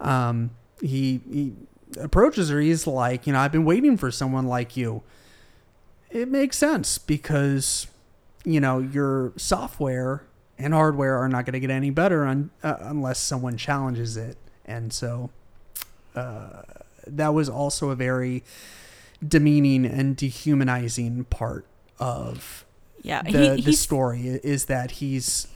[0.00, 1.52] Um, he he
[2.00, 2.60] approaches her.
[2.60, 5.02] He's like, you know, I've been waiting for someone like you.
[6.10, 7.86] It makes sense because
[8.44, 10.24] you know your software
[10.58, 14.36] and hardware are not going to get any better un, uh, unless someone challenges it.
[14.64, 15.30] And so
[16.14, 16.62] uh,
[17.06, 18.42] that was also a very
[19.26, 21.64] demeaning and dehumanizing part
[21.98, 22.64] of
[23.02, 25.48] yeah, the, he, the story is that he's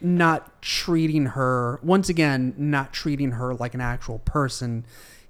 [0.00, 4.84] not treating her once again not treating her like an actual person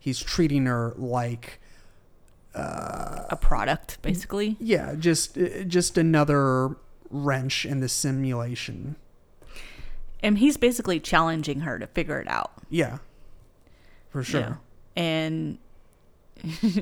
[0.07, 1.61] he's treating her like
[2.55, 6.77] uh, a product basically yeah just just another
[7.11, 8.97] wrench in the simulation
[10.27, 12.53] and he's basically challenging her to figure it out.
[12.71, 12.99] Yeah.
[14.11, 14.41] For sure.
[14.41, 14.57] You know?
[14.97, 15.59] And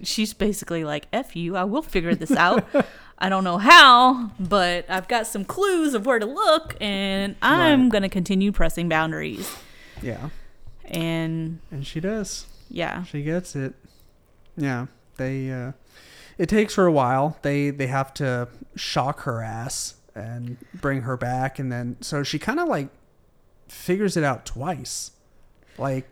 [0.07, 2.67] she's basically like, F you, I will figure this out.
[3.19, 7.83] I don't know how, but I've got some clues of where to look, and I'm
[7.83, 7.93] right.
[7.93, 9.57] going to continue pressing boundaries.
[10.03, 10.31] Yeah.
[10.87, 12.47] And and she does.
[12.68, 13.05] Yeah.
[13.05, 13.74] She gets it.
[14.57, 14.87] Yeah.
[15.16, 15.72] They uh
[16.38, 17.38] it takes her a while.
[17.42, 22.38] They they have to shock her ass and bring her back and then so she
[22.38, 22.88] kind of like
[23.68, 25.12] figures it out twice.
[25.79, 26.09] Like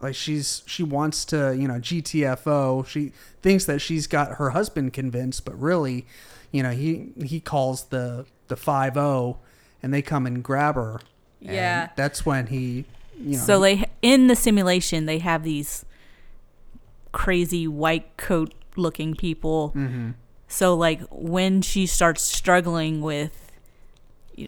[0.00, 2.86] like she's she wants to, you know, GTFO.
[2.86, 6.06] She thinks that she's got her husband convinced, but really,
[6.52, 9.00] you know, he he calls the the 50
[9.82, 11.00] and they come and grab her.
[11.40, 11.90] Yeah.
[11.96, 12.86] that's when he
[13.18, 15.84] you know, So they in the simulation they have these
[17.12, 19.68] crazy white coat looking people.
[19.68, 20.10] hmm
[20.48, 23.52] So like when she starts struggling with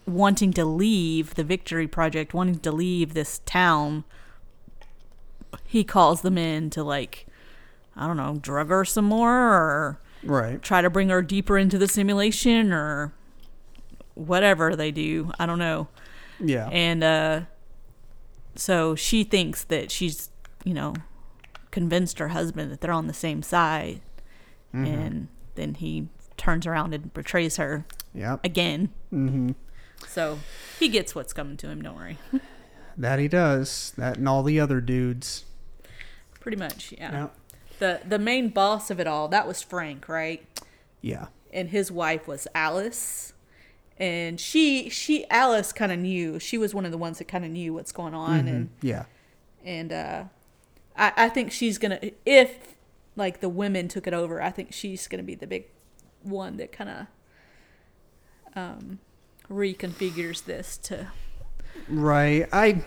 [0.06, 4.02] wanting to leave the Victory Project, wanting to leave this town,
[5.64, 7.26] he calls them in to like
[7.96, 10.60] I don't know, drug her some more or right.
[10.60, 13.14] try to bring her deeper into the simulation or
[14.14, 15.32] whatever they do.
[15.38, 15.88] I don't know.
[16.38, 16.68] Yeah.
[16.68, 17.40] And uh,
[18.58, 20.30] so she thinks that she's,
[20.64, 20.94] you know,
[21.70, 24.00] convinced her husband that they're on the same side.
[24.74, 24.86] Mhm.
[24.86, 28.40] And then he turns around and betrays her Yep.
[28.44, 28.90] again.
[29.12, 29.50] Mm-hmm.
[30.06, 30.38] So
[30.78, 32.18] he gets what's coming to him, don't worry.
[32.98, 33.92] That he does.
[33.98, 35.44] That and all the other dudes.
[36.40, 37.12] Pretty much, yeah.
[37.12, 37.28] Yeah.
[37.78, 40.42] The the main boss of it all, that was Frank, right?
[41.02, 41.26] Yeah.
[41.52, 43.34] And his wife was Alice.
[43.98, 46.38] And she she Alice kind of knew.
[46.38, 48.70] She was one of the ones that kind of knew what's going on and Mhm.
[48.82, 49.04] Yeah.
[49.64, 50.24] and uh,
[50.96, 52.74] I, I think she's gonna if
[53.16, 55.64] like the women took it over i think she's gonna be the big
[56.22, 57.06] one that kind of
[58.54, 58.98] um,
[59.50, 61.08] reconfigures this to
[61.88, 62.48] Right.
[62.52, 62.84] I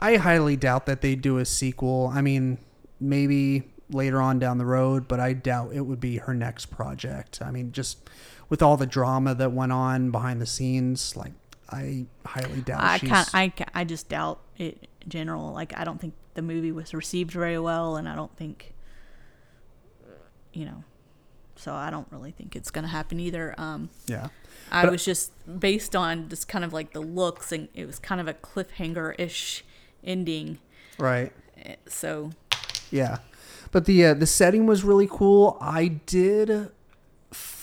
[0.00, 2.10] I highly doubt that they do a sequel.
[2.12, 2.56] I mean,
[2.98, 7.40] maybe later on down the road, but I doubt it would be her next project.
[7.42, 8.08] I mean, just
[8.50, 11.32] with all the drama that went on behind the scenes, like
[11.72, 16.00] I highly doubt i kind I, I just doubt it in general like i don't
[16.00, 18.74] think the movie was received very well and i don't think
[20.52, 20.82] you know
[21.54, 24.28] so i don't really think it's gonna happen either um yeah.
[24.72, 27.98] I But- was just based on just kind of like the looks, and it was
[27.98, 29.64] kind of a cliffhanger ish
[30.04, 30.58] ending.
[30.98, 31.32] Right.
[31.64, 32.30] Eh, So
[32.90, 33.18] Yeah,
[33.72, 35.56] but the uh, the setting was really cool.
[35.60, 36.70] I did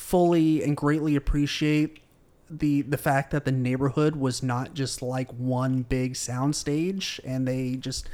[0.08, 2.00] fully and greatly appreciate
[2.50, 7.76] the the fact that the neighborhood was not just like one big soundstage, and they
[7.76, 8.08] just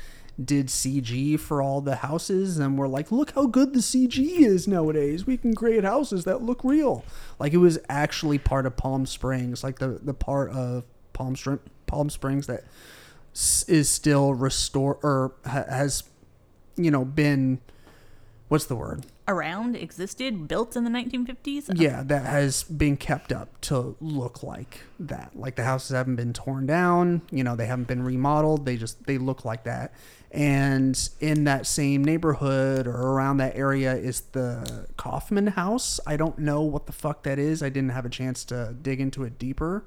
[0.43, 4.67] did CG for all the houses, and we're like, look how good the CG is
[4.67, 5.27] nowadays.
[5.27, 7.05] We can create houses that look real.
[7.37, 11.59] Like it was actually part of Palm Springs, like the the part of Palm Spring
[11.85, 12.63] Palm Springs that
[13.67, 16.05] is still restore or ha- has
[16.75, 17.59] you know been
[18.47, 21.69] what's the word around existed, built in the 1950s.
[21.79, 25.31] yeah that has been kept up to look like that.
[25.35, 29.05] Like the houses haven't been torn down you know they haven't been remodeled they just
[29.05, 29.93] they look like that.
[30.31, 35.99] And in that same neighborhood or around that area is the Kaufmann house.
[36.07, 37.61] I don't know what the fuck that is.
[37.61, 39.85] I didn't have a chance to dig into it deeper.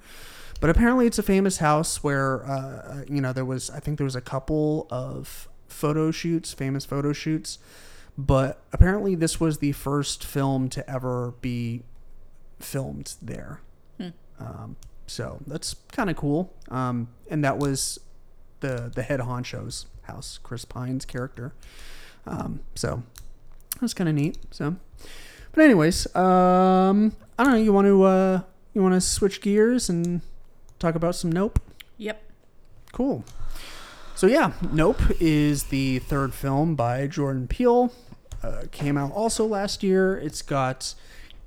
[0.60, 4.04] But apparently it's a famous house where uh, you know there was i think there
[4.04, 7.58] was a couple of photo shoots famous photo shoots
[8.18, 11.82] but apparently this was the first film to ever be
[12.58, 13.60] filmed there
[13.98, 14.08] Hmm.
[14.40, 14.76] um,
[15.06, 17.98] so that's kind of cool um, and that was
[18.60, 21.52] the the head honcho's house chris pine's character
[22.26, 23.02] um, so
[23.80, 24.76] that's kind of neat so
[25.52, 28.40] but anyways um, i don't know you want to uh,
[28.74, 30.20] you want to switch gears and
[30.78, 31.58] talk about some nope
[31.98, 32.22] Yep.
[32.92, 33.24] Cool.
[34.14, 37.90] So yeah, Nope is the third film by Jordan Peele.
[38.42, 40.16] Uh, came out also last year.
[40.18, 40.94] It's got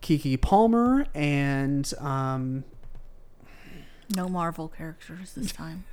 [0.01, 2.63] Keke Palmer and um,
[4.15, 5.85] No Marvel characters this time.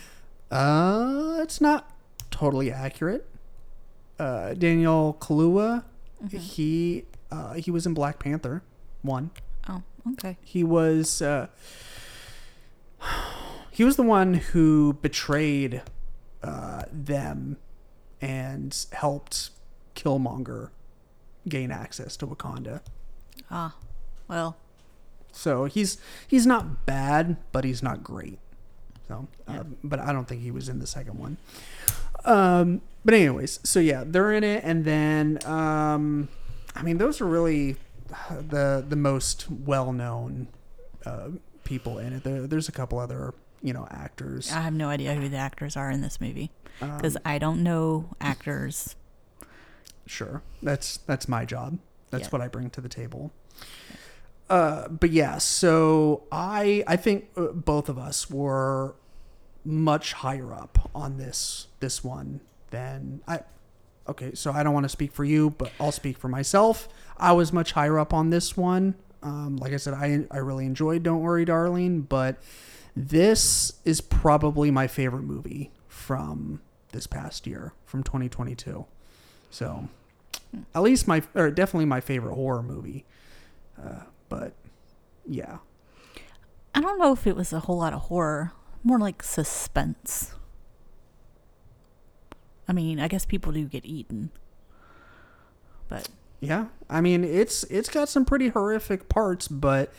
[0.50, 1.90] uh, it's not
[2.30, 3.28] totally accurate.
[4.18, 5.84] Uh, Daniel Kaluuya,
[6.30, 8.62] he uh, he was in Black Panther
[9.02, 9.30] one.
[9.68, 10.36] Oh, okay.
[10.42, 11.48] He was uh,
[13.70, 15.82] he was the one who betrayed
[16.42, 17.56] uh, them
[18.20, 19.50] and helped
[19.94, 20.70] Killmonger
[21.48, 22.80] gain access to Wakanda.
[23.50, 23.74] Ah,
[24.28, 24.56] well,
[25.32, 28.38] So he's he's not bad, but he's not great.
[29.08, 31.36] So, uh, but I don't think he was in the second one.
[32.24, 36.28] Um, but anyways, so yeah, they're in it, and then um,
[36.76, 37.76] I mean, those are really
[38.30, 40.48] the the most well known
[41.04, 41.28] uh,
[41.64, 42.24] people in it.
[42.24, 44.52] There, there's a couple other you know actors.
[44.52, 47.62] I have no idea who the actors are in this movie Um, because I don't
[47.62, 48.94] know actors.
[50.06, 51.78] Sure, that's that's my job.
[52.10, 52.30] That's Yeah.
[52.30, 53.32] what I bring to the table.
[54.50, 58.94] Uh, but yeah, so I I think uh, both of us were
[59.64, 62.40] much higher up on this this one
[62.70, 63.40] than I.
[64.08, 66.88] Okay, so I don't want to speak for you, but I'll speak for myself.
[67.16, 68.96] I was much higher up on this one.
[69.22, 72.42] Um, like I said, I I really enjoyed Don't Worry, Darling, but
[72.96, 78.84] this is probably my favorite movie from this past year, from 2022.
[79.52, 79.88] So,
[80.74, 83.04] at least my, or definitely my favorite horror movie.
[83.80, 84.54] Uh, but
[85.26, 85.58] yeah,
[86.74, 90.34] I don't know if it was a whole lot of horror, more like suspense.
[92.66, 94.30] I mean, I guess people do get eaten.
[95.88, 96.08] But
[96.40, 99.92] Yeah, I mean it's it's got some pretty horrific parts, but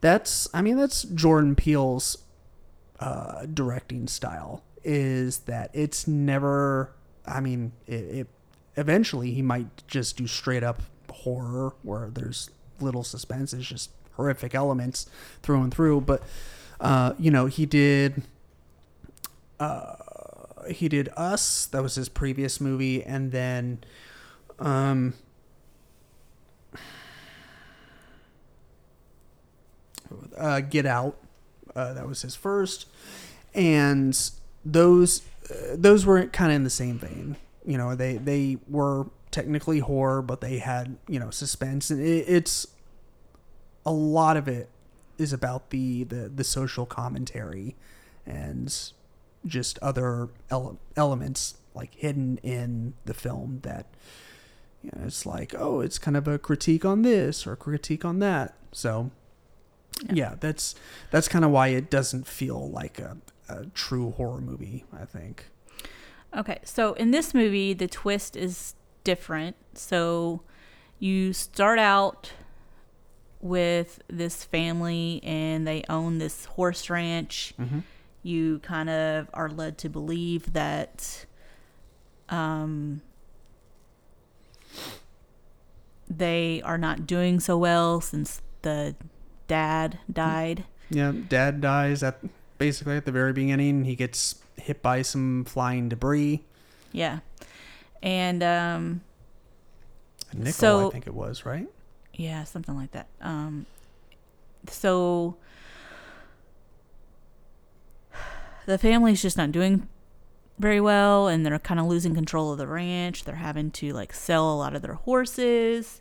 [0.00, 2.18] that's I mean that's Jordan Peele's
[3.00, 6.94] uh, directing style is that it's never.
[7.26, 8.28] I mean, it, it
[8.76, 12.50] eventually he might just do straight up horror where there's
[12.80, 13.52] little suspense.
[13.52, 15.06] It's just horrific elements
[15.42, 16.02] through and through.
[16.02, 16.22] But
[16.80, 18.22] uh, you know, he did.
[19.60, 19.94] Uh,
[20.70, 21.66] he did Us.
[21.66, 23.84] That was his previous movie, and then.
[24.58, 25.14] Um,
[30.36, 31.16] uh, Get Out.
[31.74, 32.86] Uh, that was his first,
[33.52, 34.30] and
[34.64, 37.36] those uh, those were kind of in the same vein.
[37.64, 42.24] You know, they they were technically horror, but they had you know suspense, and it,
[42.28, 42.66] it's
[43.86, 44.68] a lot of it
[45.18, 47.76] is about the the, the social commentary
[48.26, 48.74] and
[49.46, 53.86] just other ele- elements like hidden in the film that
[54.82, 58.18] you know it's like oh it's kind of a critique on this or critique on
[58.20, 59.10] that so
[60.06, 60.12] Yeah.
[60.14, 60.74] yeah, that's
[61.10, 64.84] that's kind of why it doesn't feel like a, a true horror movie.
[64.92, 65.46] I think.
[66.36, 68.74] Okay, so in this movie, the twist is
[69.04, 69.56] different.
[69.74, 70.42] So
[70.98, 72.32] you start out
[73.40, 77.54] with this family and they own this horse ranch.
[77.60, 77.80] Mm-hmm.
[78.22, 81.26] You kind of are led to believe that
[82.30, 83.02] um,
[86.08, 88.94] they are not doing so well since the
[89.46, 90.64] dad died.
[90.90, 92.18] Yeah, Dad dies at
[92.58, 93.84] basically at the very beginning.
[93.84, 96.44] He gets hit by some flying debris.
[96.92, 97.20] Yeah.
[98.02, 99.00] And um,
[100.32, 101.68] A nickel, So- I think it was right.
[102.14, 103.08] Yeah, something like that.
[103.20, 103.66] Um,
[104.70, 105.36] so
[108.66, 109.88] the family's just not doing
[110.58, 113.24] very well, and they're kind of losing control of the ranch.
[113.24, 116.00] They're having to like sell a lot of their horses,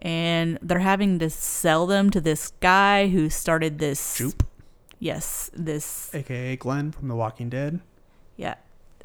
[0.00, 4.16] and they're having to sell them to this guy who started this.
[4.18, 4.44] Jupe,
[5.04, 6.14] Yes, this.
[6.14, 7.80] aka Glenn from The Walking Dead.
[8.36, 8.54] Yeah.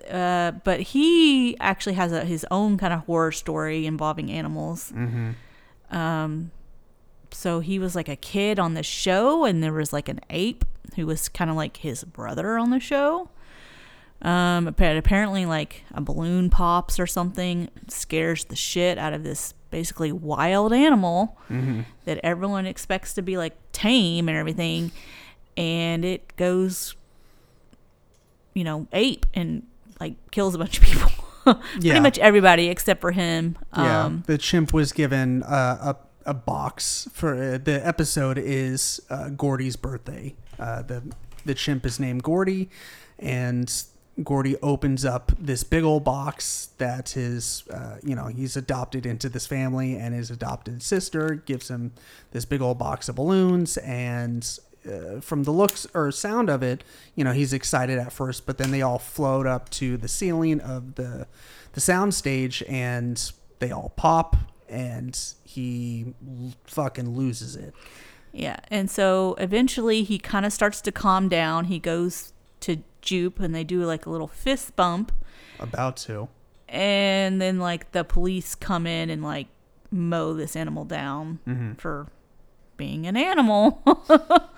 [0.09, 4.93] Uh, but he actually has a, his own kind of horror story involving animals.
[4.95, 5.95] Mm-hmm.
[5.95, 6.51] Um,
[7.31, 10.63] so he was like a kid on the show, and there was like an ape
[10.95, 13.29] who was kind of like his brother on the show.
[14.21, 19.53] Um, but apparently, like a balloon pops or something scares the shit out of this
[19.69, 21.81] basically wild animal Mm-hmm.
[22.05, 24.91] that everyone expects to be like tame and everything,
[25.59, 26.95] and it goes,
[28.53, 29.63] you know, ape and
[29.99, 31.11] like kills a bunch of people.
[31.79, 33.57] Yeah, Pretty much everybody except for him.
[33.75, 34.03] yeah.
[34.05, 39.29] Um, the chimp was given uh, a a box for uh, the episode is uh,
[39.29, 40.35] Gordy's birthday.
[40.59, 41.01] Uh, the
[41.45, 42.69] the chimp is named Gordy,
[43.17, 43.73] and
[44.23, 49.27] Gordy opens up this big old box that his uh, you know he's adopted into
[49.27, 51.93] this family, and his adopted sister gives him
[52.31, 54.59] this big old box of balloons and.
[54.87, 56.83] Uh, from the looks or sound of it,
[57.15, 60.61] you know he's excited at first, but then they all float up to the ceiling
[60.61, 61.27] of the
[61.73, 64.37] the sound stage, and they all pop,
[64.69, 67.73] and he l- fucking loses it.
[68.31, 68.57] Yeah.
[68.69, 71.65] And so eventually he kind of starts to calm down.
[71.65, 75.11] He goes to Jupe and they do like a little fist bump.
[75.59, 76.29] About to.
[76.67, 79.47] And then like the police come in and like
[79.91, 81.73] mow this animal down Mm-hmm.
[81.73, 82.07] for
[82.79, 83.83] being an animal.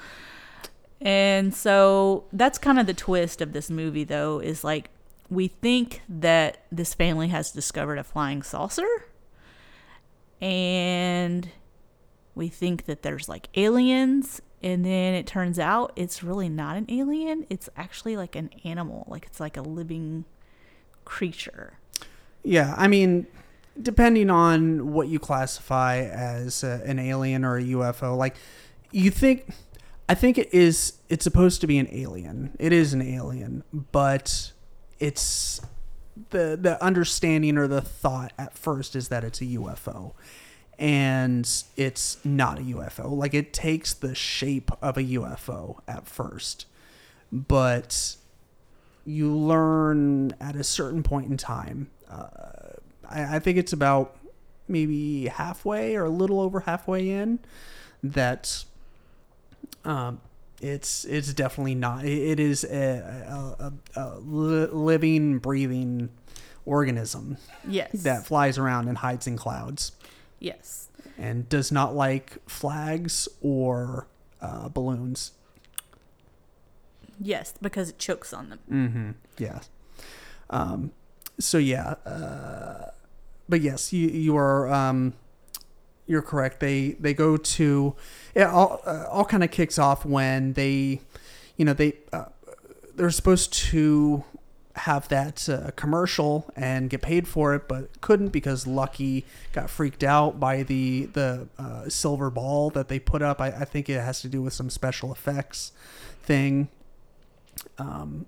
[1.02, 4.90] and so that's kind of the twist of this movie though is like
[5.30, 8.88] we think that this family has discovered a flying saucer
[10.40, 11.50] and
[12.36, 16.86] we think that there's like aliens and then it turns out it's really not an
[16.90, 17.48] alien.
[17.50, 19.06] It's actually like an animal.
[19.08, 20.26] Like it's like a living
[21.04, 21.80] creature.
[22.44, 23.26] Yeah, I mean,
[23.80, 28.36] depending on what you classify as a, an alien or a UFO, like
[28.92, 29.54] you think,
[30.10, 30.94] I think it is.
[31.10, 32.56] It's supposed to be an alien.
[32.60, 34.52] It is an alien, but
[35.00, 35.62] it's
[36.32, 40.14] the the understanding or the thought at first is that it's a UFO.
[40.78, 41.48] And
[41.78, 43.12] it's not a UFO.
[43.12, 46.66] Like it takes the shape of a UFO at first,
[47.32, 48.16] but
[49.06, 51.92] you learn at a certain point in time.
[52.10, 52.74] Uh,
[53.12, 54.16] I, I think it's about
[54.68, 57.40] maybe halfway or a little over halfway in
[58.04, 58.64] that
[59.86, 60.22] um,
[60.62, 62.06] it's it's definitely not.
[62.06, 66.10] It, it is a, a, a, a living, breathing
[66.64, 67.38] organism
[67.68, 69.94] yes that flies around and hides in clouds
[70.40, 74.06] yes and does not like flags or
[74.42, 75.32] uh, balloons.
[77.20, 79.12] yes because it chokes on them Mm-hmm.
[79.40, 79.60] Yeah.
[80.52, 80.92] Um,
[81.40, 82.92] so yeah, uh,
[83.52, 85.14] but yes, you you are um,
[86.08, 86.62] you're correct.
[86.62, 87.96] They they go to
[88.34, 91.02] it all uh, all kind of kicks off when they,
[91.58, 92.26] you know, they uh,
[92.96, 94.24] they're supposed to
[94.76, 100.04] have that uh, commercial and get paid for it, but couldn't because Lucky got freaked
[100.04, 103.42] out by the the uh, silver ball that they put up.
[103.42, 105.74] I, I think it has to do with some special effects
[106.24, 106.70] thing.
[107.78, 108.28] Um,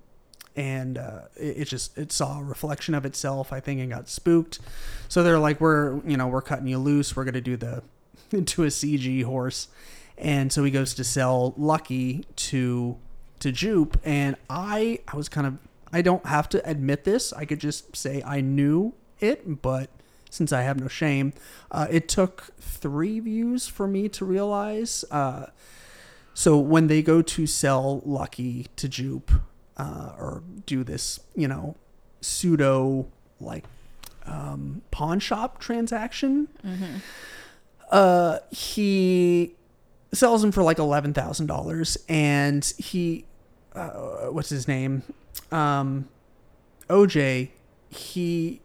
[0.56, 4.08] and uh, it, it just it saw a reflection of itself, I think, and got
[4.08, 4.58] spooked.
[5.08, 7.16] So they're like, "We're you know we're cutting you loose.
[7.16, 7.82] We're gonna do the
[8.44, 9.68] to a CG horse."
[10.16, 12.96] And so he goes to sell Lucky to
[13.40, 15.58] to Jupe, and I I was kind of
[15.92, 17.32] I don't have to admit this.
[17.32, 19.90] I could just say I knew it, but
[20.30, 21.32] since I have no shame,
[21.70, 25.04] uh, it took three views for me to realize.
[25.10, 25.46] Uh,
[26.34, 29.30] so when they go to sell Lucky to Jupe,
[29.76, 31.76] uh, or do this, you know,
[32.20, 33.06] pseudo
[33.40, 33.64] like
[34.26, 36.48] um, pawn shop transaction,
[37.90, 39.54] uh, he
[40.12, 43.24] sells him for like eleven thousand dollars, and he,
[43.74, 45.02] uh, what's his name,
[45.52, 46.08] um,
[46.88, 47.50] OJ,
[47.90, 48.60] he,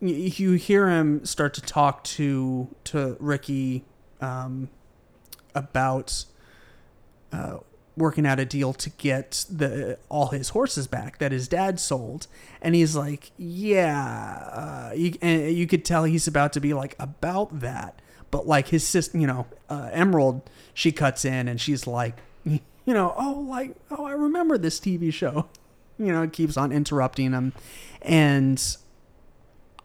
[0.00, 3.84] you hear him start to talk to to Ricky,
[4.20, 4.68] um,
[5.54, 6.24] about,
[7.32, 7.58] uh,
[7.96, 12.26] working out a deal to get the all his horses back that his dad sold.
[12.60, 16.96] And he's like yeah uh, you, and you could tell he's about to be like
[16.98, 18.00] about that.
[18.30, 22.60] But like his sister you know uh, emerald she cuts in and she's like you
[22.86, 25.48] know oh like oh i remember this tv show.
[25.98, 27.52] You know it keeps on interrupting him.
[28.00, 28.60] And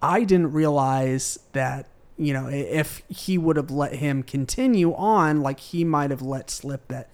[0.02, 5.60] i didn't realize that you know if he would have let him continue on like
[5.60, 7.10] he might have let slip that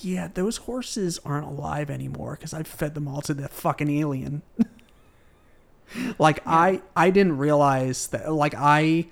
[0.00, 4.42] yeah, those horses aren't alive anymore because I fed them all to the fucking alien.
[6.18, 8.32] like I, I didn't realize that.
[8.32, 9.06] Like I,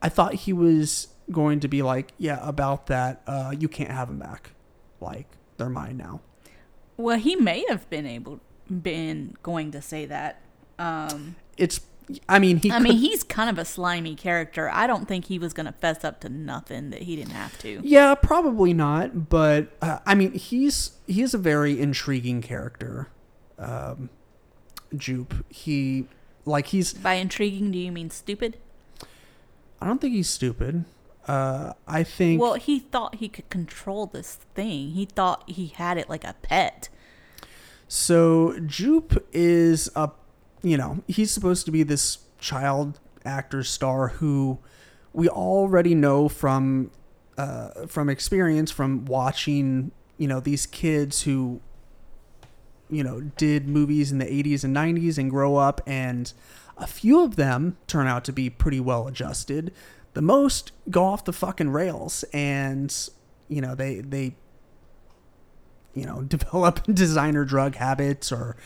[0.00, 3.22] I thought he was going to be like, yeah, about that.
[3.26, 4.50] Uh, you can't have them back.
[5.00, 6.20] Like they're mine now.
[6.96, 10.40] Well, he may have been able been going to say that.
[10.78, 11.80] Um, It's.
[12.28, 12.70] I mean, he.
[12.70, 14.70] I could, mean, he's kind of a slimy character.
[14.70, 17.56] I don't think he was going to fess up to nothing that he didn't have
[17.58, 17.80] to.
[17.82, 19.28] Yeah, probably not.
[19.28, 23.08] But uh, I mean, he's he is a very intriguing character.
[23.58, 24.10] Um,
[24.96, 25.34] Jupe.
[25.48, 26.06] He
[26.44, 28.58] like he's By intriguing, do you mean stupid?
[29.80, 30.84] I don't think he's stupid.
[31.26, 34.90] Uh, I think Well, he thought he could control this thing.
[34.90, 36.90] He thought he had it like a pet.
[37.88, 38.58] so.
[38.60, 40.10] Jupe is a,
[40.64, 44.58] you know, he's supposed to be this child actor star who
[45.12, 46.90] we already know from,
[47.36, 51.60] uh, from experience from watching, you know, these kids who,
[52.88, 56.32] you know, did movies in the 80s and 90s and grow up, and
[56.78, 59.72] a few of them turn out to be pretty well adjusted.
[60.14, 62.94] The most go off the fucking rails, and
[63.48, 64.36] you know they they
[65.92, 68.56] you know develop designer drug habits or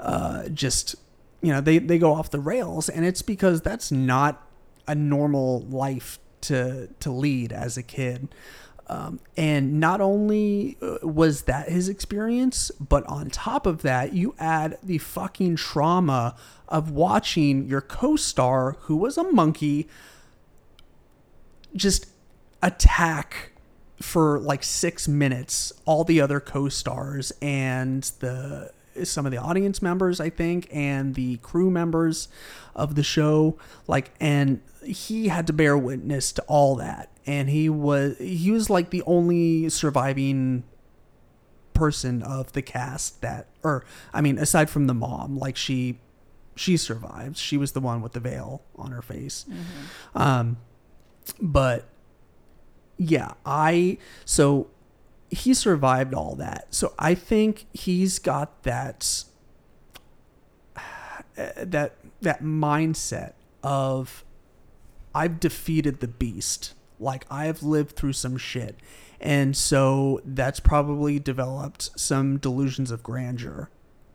[0.00, 0.96] uh, just
[1.42, 4.46] you know they they go off the rails, and it's because that's not
[4.86, 8.28] a normal life to to lead as a kid.
[8.88, 14.34] Um, and not only uh, was that his experience, but on top of that, you
[14.38, 16.34] add the fucking trauma
[16.68, 19.88] of watching your co star, who was a monkey,
[21.74, 22.06] just
[22.62, 23.52] attack
[24.02, 28.70] for like six minutes all the other co-stars and the
[29.04, 32.28] some of the audience members i think and the crew members
[32.74, 37.10] of the show like and he had to bear witness to all that.
[37.26, 40.64] And he was he was like the only surviving
[41.74, 43.82] person of the cast that or
[44.12, 45.98] i mean aside from the mom like she
[46.54, 47.38] she survived.
[47.38, 49.46] She was the one with the veil on her face.
[50.14, 50.58] Um
[51.40, 51.88] but
[52.98, 54.68] yeah i so
[55.32, 56.66] he survived all that.
[56.74, 59.24] So i think he's got that
[61.34, 64.24] that that mindset of
[65.14, 66.74] i've defeated the beast.
[67.00, 68.76] Like i've lived through some shit.
[69.20, 73.70] And so that's probably developed some delusions of grandeur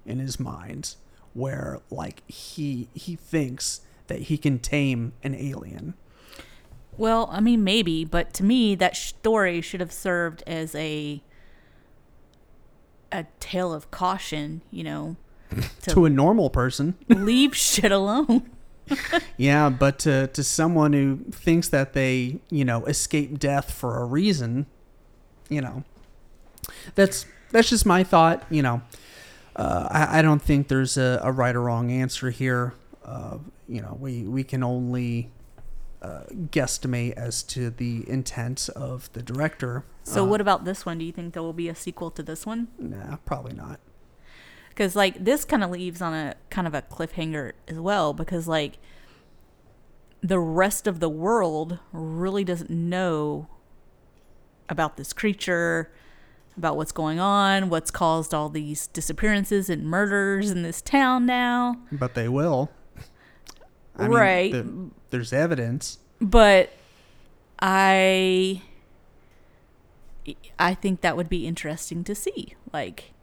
[0.06, 0.96] in his mind
[1.34, 5.96] where like he he thinks that he can tame an alien
[6.98, 11.22] Well, I mean, maybe, but to me, that story should have served as a
[13.12, 14.62] a tale of caution.
[14.72, 15.16] You know,
[15.84, 18.50] to, to a normal person leave shit alone.
[19.36, 24.06] Yeah, but to to someone who thinks that they, you know, escape death for a
[24.06, 24.66] reason,
[25.50, 25.84] you know,
[26.96, 28.44] that's that's just my thought.
[28.50, 28.82] You know,
[29.56, 32.74] uh, I, I don't think there's a, a right or wrong answer here.
[33.06, 35.30] Uh, you know, we we can only
[36.02, 39.84] uh, guesstimate as to the intent of the director.
[40.04, 40.98] So Uh, what about this one?
[41.00, 42.68] Do you think there will be a sequel to this one?
[42.78, 43.80] Nah, probably not.
[44.70, 48.14] Because like this kind of leaves on a kind of a cliffhanger as well.
[48.14, 48.78] Because like
[50.22, 53.48] the rest of the world really doesn't know
[54.70, 55.92] about this creature,
[56.58, 61.78] about what's going on, what's caused all these disappearances and murders in this town now.
[61.92, 62.70] But they will.
[63.96, 64.52] Right.
[64.52, 66.00] the- there's evidence.
[66.20, 66.72] but
[67.60, 68.62] I
[70.60, 72.56] I think that would be interesting to see.
[72.74, 73.14] Like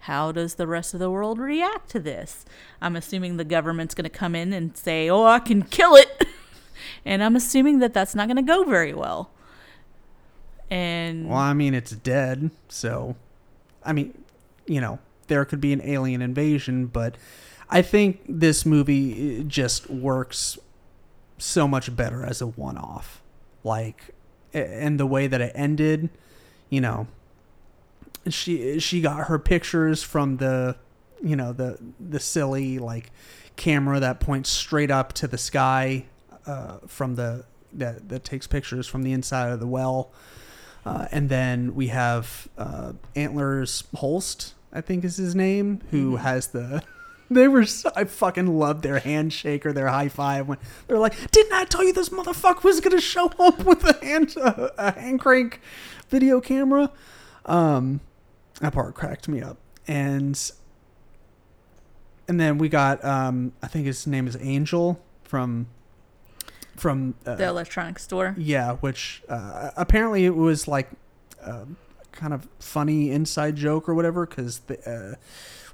[0.00, 2.44] how does the rest of the world react to this?
[2.80, 6.26] I'm assuming the government's going to come in and say, "Oh, I can kill it."
[7.04, 9.30] and I'm assuming that that's not going to go very well.
[10.70, 13.16] And Well, I mean, it's dead, so
[13.84, 14.24] I mean,
[14.66, 17.16] you know, there could be an alien invasion, but
[17.70, 20.58] I think this movie uh, just works
[21.38, 23.22] so much better as a one-off.
[23.64, 24.14] Like,
[24.54, 26.10] a- and the way that it ended,
[26.70, 27.06] you know,
[28.28, 30.76] she she got her pictures from the,
[31.22, 33.10] you know, the the silly like
[33.56, 36.04] camera that points straight up to the sky
[36.46, 40.10] uh, from the that that takes pictures from the inside of the well.
[40.86, 46.18] Uh, and then we have uh, Antlers Holst, I think is his name, who Mhm.
[46.20, 46.82] has the.
[47.30, 47.64] They were.
[47.66, 51.64] So, I fucking loved their handshake or their high five when they're like, "Didn't I
[51.64, 55.60] tell you this motherfucker was gonna show up with a hand a, a hand crank
[56.08, 56.90] video camera?"
[57.44, 58.00] Um,
[58.60, 60.50] that part cracked me up, and
[62.26, 65.66] and then we got um, I think his name is Angel from
[66.76, 68.34] from uh, the electronic store.
[68.38, 70.88] yeah, which uh, apparently it was like
[71.42, 71.64] uh,
[72.12, 74.26] kind of funny inside joke or whatever.
[74.26, 75.14] Because uh,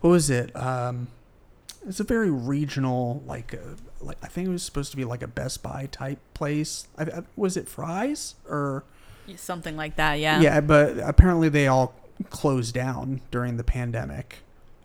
[0.01, 0.55] what was it?
[0.57, 1.09] Um,
[1.87, 5.22] it's a very regional, like, uh, like I think it was supposed to be like
[5.22, 6.89] a Best Buy type place.
[6.97, 8.85] I, I, was it Fry's or
[9.37, 10.41] Something like that, yeah.
[10.41, 10.61] yeah?
[10.61, 11.95] But apparently they all
[12.30, 14.39] closed down during the pandemic.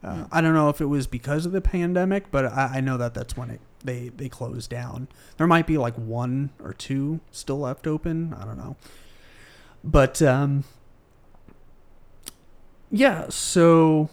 [0.03, 0.23] Uh, Hmm.
[0.31, 3.13] I don't know if it was because of the pandemic, but I, I know that
[3.13, 5.07] that's when it they they closed down.
[5.37, 8.33] There might be like one or two still left open.
[8.39, 8.77] I don't know,
[9.83, 10.63] but um,
[12.89, 13.27] yeah.
[13.29, 14.09] So,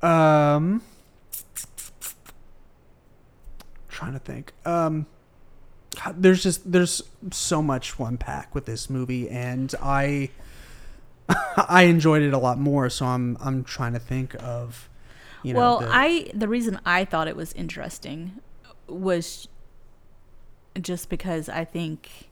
[0.00, 0.82] um,
[3.94, 4.52] trying to think.
[4.66, 5.06] Um,
[6.16, 10.30] there's just there's so much to unpack with this movie, and I
[11.56, 12.90] I enjoyed it a lot more.
[12.90, 14.88] So I'm I'm trying to think of.
[15.42, 18.40] You know, well, the- I the reason I thought it was interesting
[18.88, 19.48] was
[20.80, 22.28] just because I think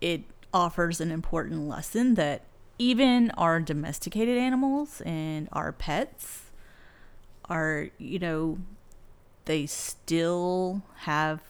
[0.00, 0.22] it
[0.54, 2.42] offers an important lesson that
[2.78, 6.44] even our domesticated animals and our pets
[7.46, 8.58] are, you know,
[9.44, 11.40] they still have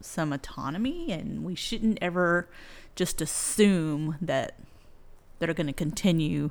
[0.00, 2.48] some autonomy and we shouldn't ever
[2.94, 4.58] just assume that
[5.38, 6.50] they're going to continue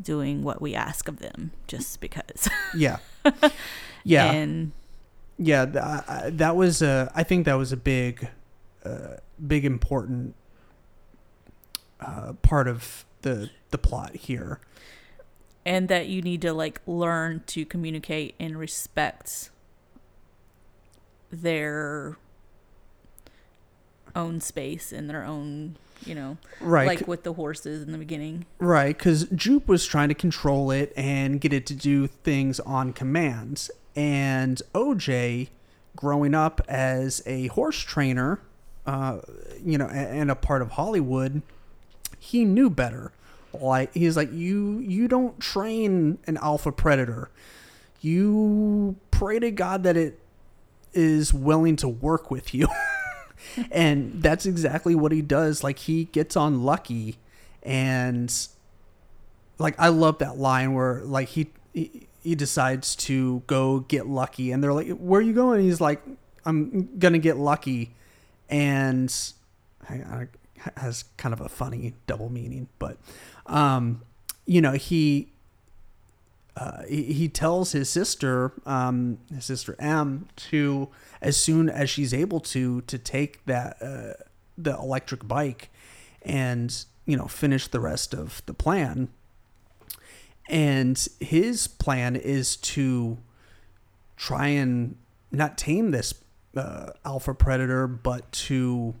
[0.00, 2.48] doing what we ask of them just because.
[2.74, 2.98] yeah,
[4.04, 4.32] yeah.
[4.32, 4.72] And
[5.38, 8.28] yeah th- I- that was a i think that was a big
[8.86, 9.16] uh,
[9.46, 10.34] big important
[12.00, 14.60] uh, part of the the plot here
[15.66, 19.50] and that you need to like learn to communicate and respect
[21.30, 22.16] their
[24.14, 28.46] own space and their own, you know, right like with the horses in the beginning.
[28.58, 32.92] right because jupe was trying to control it and get it to do things on
[32.92, 35.48] command and oj
[35.94, 38.40] growing up as a horse trainer
[38.86, 39.18] uh,
[39.64, 41.42] you know and a part of hollywood
[42.18, 43.12] he knew better.
[43.52, 47.30] Like he's like you you don't train an alpha predator.
[48.00, 50.18] You pray to god that it
[50.96, 52.68] is willing to work with you.
[53.70, 55.62] And that's exactly what he does.
[55.62, 57.18] Like he gets on lucky
[57.62, 58.32] and
[59.58, 64.52] like i love that line where like he he, he decides to go get lucky
[64.52, 65.62] and they're like where are you going?
[65.62, 66.02] He's like
[66.44, 67.94] i'm gonna get lucky.
[68.48, 69.14] And
[70.76, 72.98] has kind of a funny double meaning but
[73.46, 74.02] um
[74.46, 75.28] you know he
[76.56, 80.88] uh, he, he tells his sister, um, his sister M, to
[81.20, 84.22] as soon as she's able to to take that uh,
[84.56, 85.70] the electric bike
[86.22, 89.08] and you know finish the rest of the plan.
[90.48, 93.18] And his plan is to
[94.16, 94.96] try and
[95.32, 96.14] not tame this
[96.56, 98.94] uh, alpha predator, but to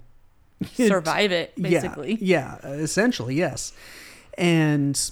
[0.74, 2.18] Survive it, basically.
[2.20, 3.72] yeah, yeah, essentially, yes.
[4.38, 5.10] And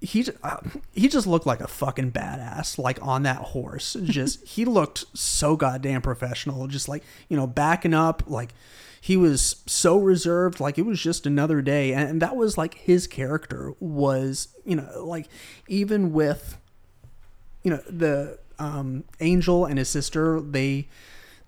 [0.00, 0.58] he uh,
[0.92, 3.96] he just looked like a fucking badass like on that horse.
[4.04, 6.66] Just he looked so goddamn professional.
[6.66, 8.52] Just like you know backing up like
[9.00, 11.92] he was so reserved like it was just another day.
[11.92, 15.28] And, and that was like his character was you know like
[15.68, 16.58] even with
[17.62, 20.88] you know the um angel and his sister they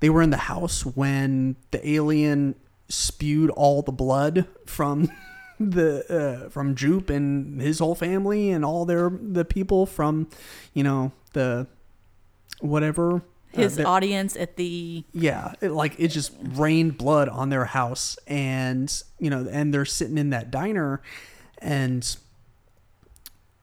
[0.01, 2.55] they were in the house when the alien
[2.89, 5.11] spewed all the blood from
[5.61, 10.29] the uh, from Jupe and his whole family and all their the people from
[10.75, 11.67] you know the
[12.61, 13.21] whatever uh,
[13.61, 18.19] His their- audience at the yeah it, like it just rained blood on their house
[18.27, 21.03] and you know and they're sitting in that diner
[21.59, 22.17] and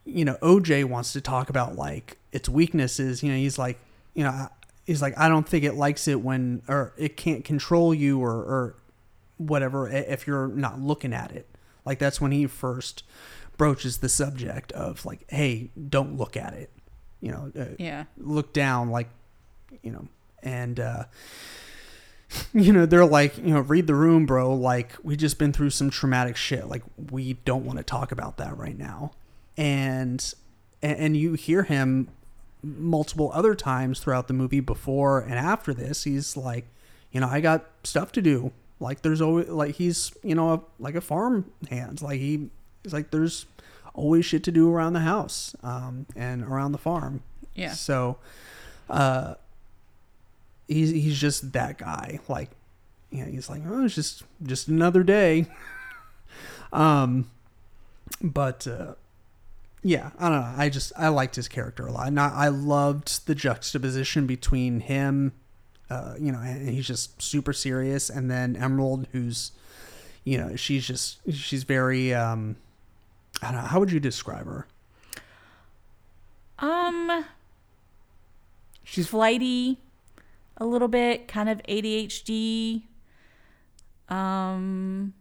[0.06, 3.24] you know oj wants to talk about like its weaknesses.
[3.24, 3.80] You know he's like
[4.14, 4.50] you know I-
[4.86, 8.32] he's like i don't think it likes it when or it can't control you or
[8.34, 8.76] or
[9.38, 11.48] whatever if you're not looking at it
[11.86, 13.04] like that's when he first
[13.58, 16.70] broaches the subject of like hey don't look at it.
[17.22, 18.06] You know uh, yeah.
[18.18, 19.10] look down like
[19.82, 20.08] you know
[20.44, 21.04] and uh
[22.54, 24.54] you know they're like you know read the room bro.
[24.54, 26.68] Like we just been through some traumatic shit.
[26.68, 29.12] Like we don't want to talk about that right now.
[29.58, 30.34] And
[30.82, 32.10] and, and you hear him
[32.62, 36.04] multiple other times throughout the movie before and after this.
[36.04, 36.66] He's like
[37.16, 40.62] you know i got stuff to do like there's always like he's you know a,
[40.80, 42.50] like a farm hand like he
[42.84, 43.46] he's like there's
[43.94, 47.24] always shit to do around the house um and around the farm
[47.56, 48.18] yeah so,
[48.90, 49.36] uh,
[50.68, 52.20] he's he's just that guy.
[52.28, 52.52] Like,
[53.10, 55.48] you know, he's like, oh, it's just just another day.
[56.74, 57.30] um,
[58.22, 58.96] but uh,
[59.82, 60.54] yeah, I don't know.
[60.58, 62.12] I just I liked his character a lot.
[62.14, 65.34] Not I loved the juxtaposition between him,
[65.90, 69.52] uh, you know, and he's just super serious, and then Emerald, who's,
[70.24, 72.56] you know, she's just she's very um,
[73.42, 73.68] I don't know.
[73.68, 74.68] How would you describe her?
[76.60, 77.26] um
[78.84, 79.80] She's flighty
[80.58, 82.84] a little bit kind of adhd
[84.08, 85.14] um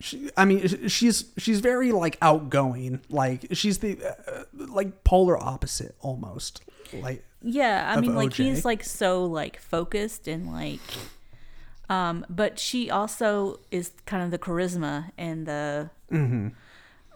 [0.00, 3.00] she, I mean, she's she's very like outgoing.
[3.08, 6.62] Like she's the uh, like polar opposite almost.
[6.92, 8.36] Like Yeah, I mean, like OJ.
[8.36, 10.80] he's like so like focused and like,
[11.90, 15.90] um, but she also is kind of the charisma and the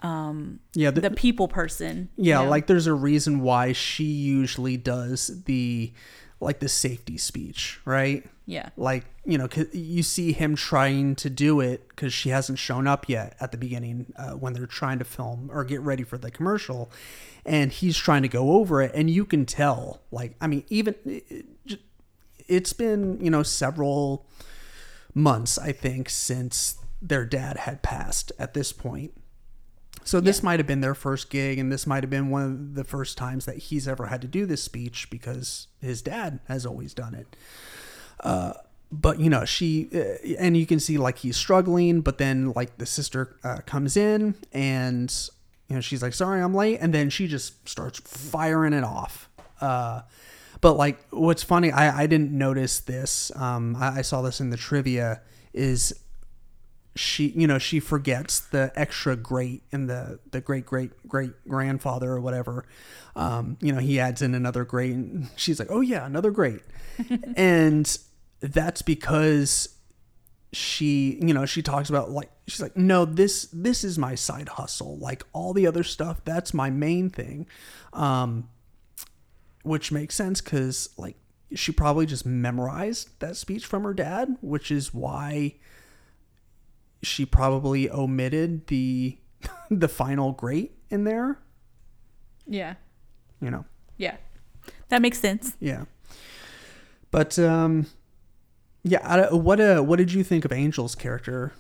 [0.03, 2.11] um, yeah, the, the people person.
[2.17, 2.51] you yeah, know?
[2.51, 5.93] like there's a reason why she usually does the
[6.41, 8.25] like the safety speech, right?
[8.49, 12.87] yeah, Like you know, you see him trying to do it because she hasn't shown
[12.87, 16.17] up yet at the beginning uh, when they're trying to film or get ready for
[16.17, 16.91] the commercial,
[17.45, 20.01] and he's trying to go over it, and you can tell.
[20.11, 21.25] Like, I mean, even it,
[21.67, 21.81] it,
[22.47, 24.27] it's been you know several
[25.13, 29.13] months, I think, since their dad had passed at this point.
[30.09, 32.75] So this might have been their first gig, and this might have been one of
[32.77, 36.65] the first times that he's ever had to do this speech because his dad has
[36.65, 37.37] always done it.
[38.21, 38.55] Uh,
[38.91, 42.79] but you know, she uh, and you can see like he's struggling, but then like
[42.79, 45.15] the sister uh, comes in and
[45.69, 49.29] you know she's like, "Sorry, I'm late," and then she just starts firing it off.
[49.61, 50.01] Uh,
[50.63, 53.31] but like, what's funny, I I didn't notice this.
[53.37, 55.21] Um, I, I saw this in the trivia.
[55.53, 55.93] Is
[56.97, 62.11] she you know she forgets the extra great and the the great great great grandfather
[62.11, 62.65] or whatever.
[63.15, 66.61] Um you know he adds in another great and she's like oh yeah another great.
[67.37, 67.97] And
[68.41, 69.69] that's because
[70.53, 74.49] she you know she talks about like she's like no this this is my side
[74.49, 74.99] hustle.
[74.99, 77.47] Like all the other stuff that's my main thing.
[77.93, 78.49] Um
[79.63, 81.17] which makes sense because like
[81.55, 85.55] she probably just memorized that speech from her dad which is why
[87.03, 89.19] she probably omitted the
[89.71, 91.39] the final great in there
[92.47, 92.75] yeah,
[93.41, 93.65] you know
[93.99, 94.17] yeah.
[94.89, 95.57] That makes sense.
[95.61, 95.85] yeah
[97.11, 97.87] but um
[98.85, 101.53] yeah I, what uh what did you think of angel's character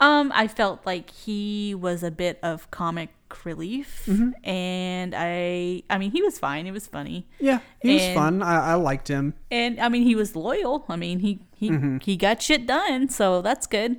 [0.00, 3.10] Um, I felt like he was a bit of comic
[3.44, 4.30] relief, Mm-hmm.
[4.48, 6.66] and I, I mean, he was fine.
[6.68, 10.14] It was funny, yeah he was fun I, I liked him and I mean, he
[10.14, 10.84] was loyal.
[10.88, 11.98] I mean, he he Mm-hmm.
[12.02, 13.96] he got shit done, so that's good.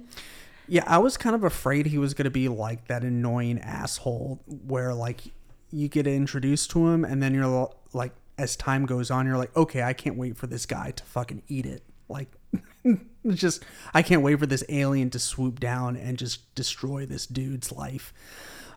[0.67, 4.39] Yeah, I was kind of afraid he was going to be like that annoying asshole
[4.45, 5.21] where like
[5.71, 9.55] you get introduced to him and then you're like as time goes on you're like,
[9.57, 12.29] "Okay, I can't wait for this guy to fucking eat it." Like
[12.83, 13.01] it's
[13.41, 17.71] just I can't wait for this alien to swoop down and just destroy this dude's
[17.71, 18.13] life.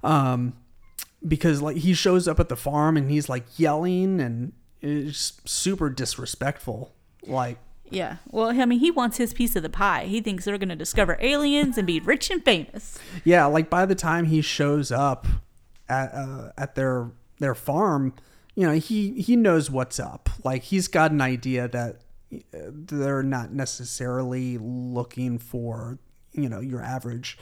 [0.03, 0.55] Um
[1.27, 5.89] because like he shows up at the farm and he's like yelling and it's super
[5.89, 6.93] disrespectful.
[7.27, 7.59] Like
[7.91, 8.17] Yeah.
[8.31, 10.05] Well, I mean, he wants his piece of the pie.
[10.05, 12.99] He thinks they're going to discover aliens and be rich and famous.
[13.23, 15.27] Yeah, like by the time he shows up,
[15.93, 18.15] at uh, at their their farm,
[18.55, 20.31] you know, he he knows what's up.
[20.43, 22.01] Like he's got an idea that
[22.33, 25.99] uh, they're not necessarily looking for,
[26.33, 27.39] you know, your average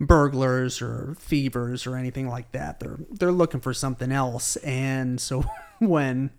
[0.00, 2.80] burglars or thievers or anything like that.
[2.80, 4.56] They're they're looking for something else.
[4.56, 5.44] And so
[5.78, 6.30] when,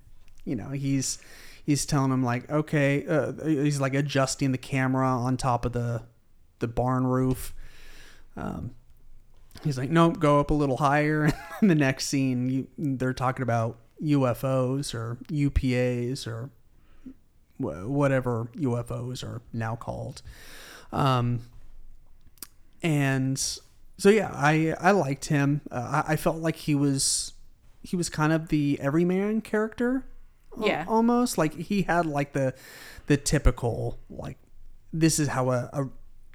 [0.43, 1.19] you know, he's
[1.70, 6.01] he's telling him like, okay, uh, he's like adjusting the camera on top of the
[6.57, 7.53] the barn roof.
[8.36, 8.72] Um,
[9.63, 11.32] he's like, nope, go up a little higher.
[11.61, 16.49] And the next scene, you, they're talking about UFOs or UPAs or
[17.57, 20.22] whatever UFOs are now called.
[20.93, 21.41] Um,
[22.82, 25.61] and so yeah, I I liked him.
[25.70, 27.34] Uh, I, I felt like he was
[27.84, 30.05] he was kind of the everyman character.
[30.58, 30.86] Yeah.
[30.88, 32.54] almost like he had like the
[33.08, 34.38] the typical like
[34.91, 35.84] this is how a, a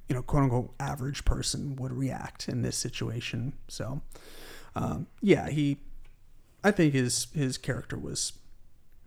[0.08, 3.54] you know quote unquote average person would react in this situation.
[3.68, 4.02] So
[4.74, 5.78] um, yeah, he
[6.62, 8.32] I think his his character was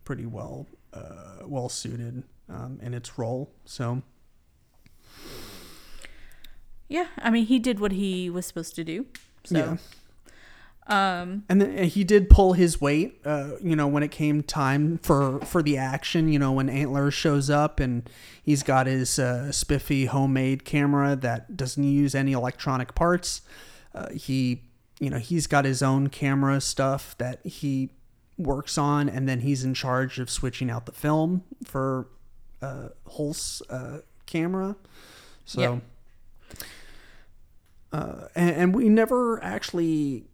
[0.04, 3.52] pretty well uh, well suited um, in its role.
[3.66, 4.02] So
[6.88, 9.08] Yeah, I mean, he did what he was supposed to do.
[9.44, 9.78] So,
[10.88, 14.98] um, And then he did pull his weight, uh, you know, when it came time
[15.00, 16.30] for for the action.
[16.30, 18.10] You know, when Antler shows up and
[18.42, 23.42] he's got his uh, spiffy homemade camera that doesn't use any electronic parts.
[23.94, 24.64] Uh, he,
[25.00, 27.90] you know, he's got his own camera stuff that he
[28.38, 32.08] works on, and then he's in charge of switching out the film for
[32.62, 34.78] uh, Holst uh, camera.
[35.44, 35.62] So.
[35.62, 35.82] Yep.
[37.94, 40.26] Uh, and, and we never actually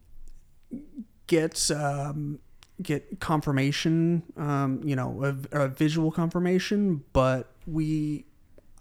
[1.28, 2.39] get um,
[2.82, 8.26] get confirmation, um, you know, a, a visual confirmation, but we,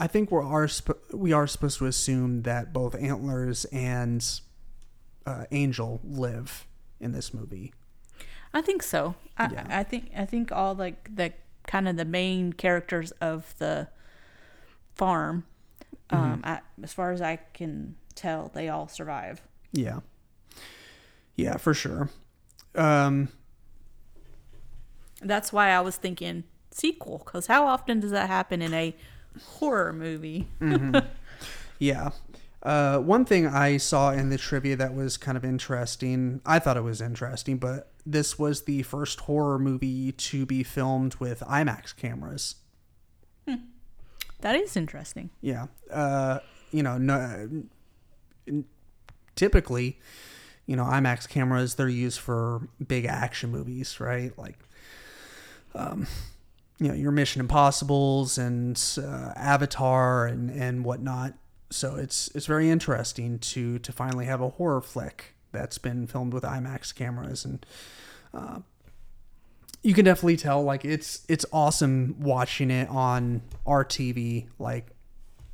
[0.01, 4.24] I think we are sp- we are supposed to assume that both Antlers and
[5.26, 6.66] uh, Angel live
[7.01, 7.72] in this movie.
[8.55, 9.14] I think so.
[9.38, 9.66] I, Yeah.
[9.68, 11.32] I think I think all like the
[11.66, 13.88] kind of the main characters of the
[14.95, 15.45] farm,
[16.11, 19.40] um, I, as far as I can tell, they all survive.
[19.72, 20.01] Yeah,
[21.37, 22.11] yeah, for sure.
[22.74, 23.28] Um,
[25.20, 28.95] That's why I was thinking sequel, because how often does that happen in a
[29.59, 30.49] horror movie?
[31.78, 32.11] Yeah.
[32.62, 36.76] Uh, one thing I saw in the trivia that was kind of interesting, I thought
[36.76, 41.97] it was interesting, but this was the first horror movie to be filmed with IMAX
[41.97, 42.55] cameras.
[44.43, 45.30] That is interesting.
[45.41, 45.66] Yeah.
[45.91, 46.39] Uh,
[46.70, 47.64] you know, no,
[49.35, 49.99] typically,
[50.72, 54.32] you know, IMAX cameras, they're used for big action movies, right?
[54.38, 54.58] Like,
[55.74, 56.06] um,
[56.80, 61.34] you know, your Mission Impossibles and uh, Avatar and, and whatnot.
[61.68, 66.32] So it's it's very interesting to to finally have a horror flick that's been filmed
[66.32, 67.66] with IMAX cameras and
[68.32, 68.60] uh,
[69.82, 74.86] you can definitely tell like it's it's awesome watching it on our TV like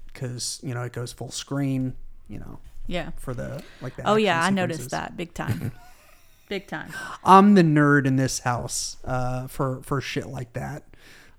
[0.06, 1.96] because you know it goes full screen
[2.28, 3.10] you know Yeah.
[3.18, 5.70] for the like the Oh yeah, I noticed that big time.
[6.48, 6.92] big time.
[7.22, 10.82] I'm the nerd in this house uh, for for shit like that.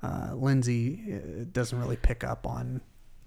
[0.02, 2.80] Uh, Lindsay uh, doesn't really pick up on.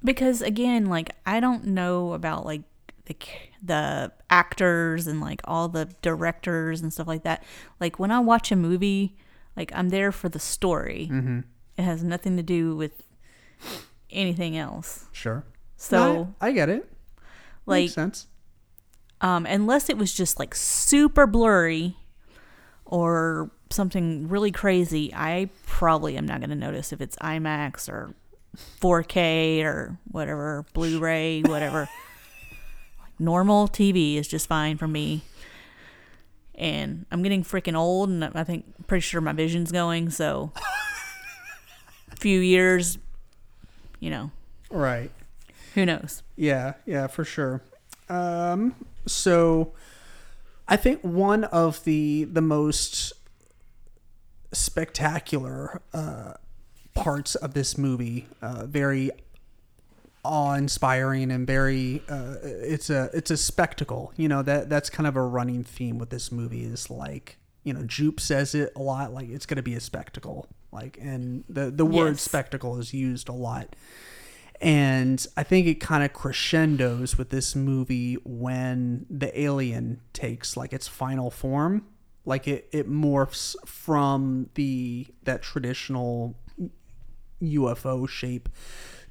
[0.03, 2.63] because again like i don't know about like
[3.07, 3.15] the
[3.63, 7.45] the actors and like all the directors and stuff like that
[7.79, 9.15] like when i watch a movie
[9.57, 11.41] like i'm there for the story Mm-hmm.
[11.77, 13.03] it has nothing to do with
[14.11, 15.45] anything else Sure.
[15.77, 16.89] so No, I, I get it.
[17.67, 18.27] Like Makes sense.
[19.21, 21.97] um unless it was just like super blurry
[22.85, 28.15] or something really crazy i probably am not going to notice if it's imax or
[28.81, 31.89] 4k or whatever blu-ray whatever
[33.01, 35.23] like normal tv is just fine for me
[36.55, 40.53] and i'm getting freaking old and i think pretty sure my vision's going so
[42.13, 42.99] a few years
[44.01, 44.31] you know
[44.71, 45.11] Right.
[45.75, 47.63] Who knows Yeah, yeah, for sure.
[48.09, 48.75] Um,
[49.07, 49.73] so
[50.69, 53.13] I think one of the the most
[54.53, 56.35] spectacular uh,
[56.95, 59.11] parts of this movie, uh, very
[60.25, 64.13] awe-inspiring and very uh, it's a it's a spectacle.
[64.17, 67.73] You know that that's kind of a running theme with this movie is like you
[67.73, 71.45] know Jupe says it a lot like it's going to be a spectacle like and
[71.49, 72.23] the the word Yes.
[72.23, 73.75] spectacle is used a lot
[74.63, 80.73] and I think it kind of crescendos with this movie when the alien takes like
[80.73, 81.85] its final form.
[82.25, 86.37] Like it, it morphs from the that traditional
[87.43, 88.49] UFO shape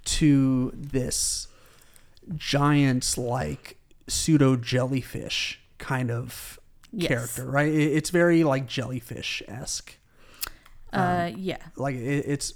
[0.05, 1.49] to this
[2.35, 3.77] giant like
[4.07, 6.57] pseudo jellyfish kind of
[6.93, 7.07] Yes.
[7.07, 7.71] character, right?
[7.71, 9.97] It, it's very like jellyfish esque.
[10.91, 11.57] Uh, yeah.
[11.77, 12.53] Like it, it's,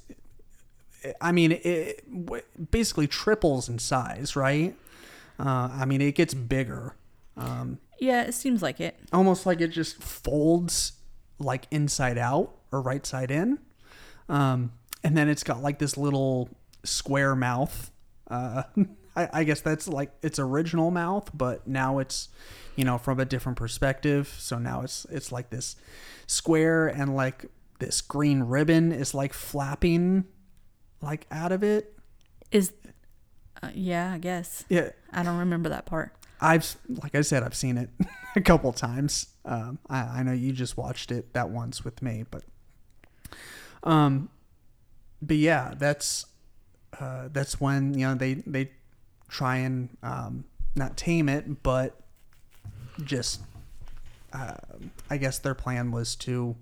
[1.21, 4.75] I mean, it w- basically triples in size, right?
[5.39, 6.95] Uh, I mean, it gets bigger,
[7.37, 8.97] um, Yeah, it seems like it.
[9.11, 10.93] almost like it just folds
[11.39, 13.59] like inside out or right side in,
[14.29, 14.71] um,
[15.03, 16.49] and then it's got like this little
[16.83, 17.91] square mouth.
[18.29, 18.63] Uh,
[19.17, 22.29] I, I guess that's like its original mouth, but now it's,
[22.75, 24.33] you know, from a different perspective.
[24.39, 25.75] So now it's it's like this
[26.27, 27.45] square and like
[27.79, 30.25] this green ribbon is like flapping
[31.01, 31.93] like out of it.
[32.51, 32.73] Is
[33.61, 34.65] uh, yeah, I guess.
[34.69, 36.15] Yeah, I don't remember that part.
[36.41, 37.89] I've like I said, I've seen it
[38.35, 39.27] a couple times.
[39.45, 42.43] Um, I, I know you just watched it that once with me, but
[43.83, 44.29] um,
[45.21, 46.25] but yeah, that's
[46.99, 48.71] uh, that's when you know they they
[49.27, 51.99] try and um, not tame it, but
[53.03, 53.41] just
[54.33, 54.55] uh,
[55.09, 56.55] I guess their plan was to,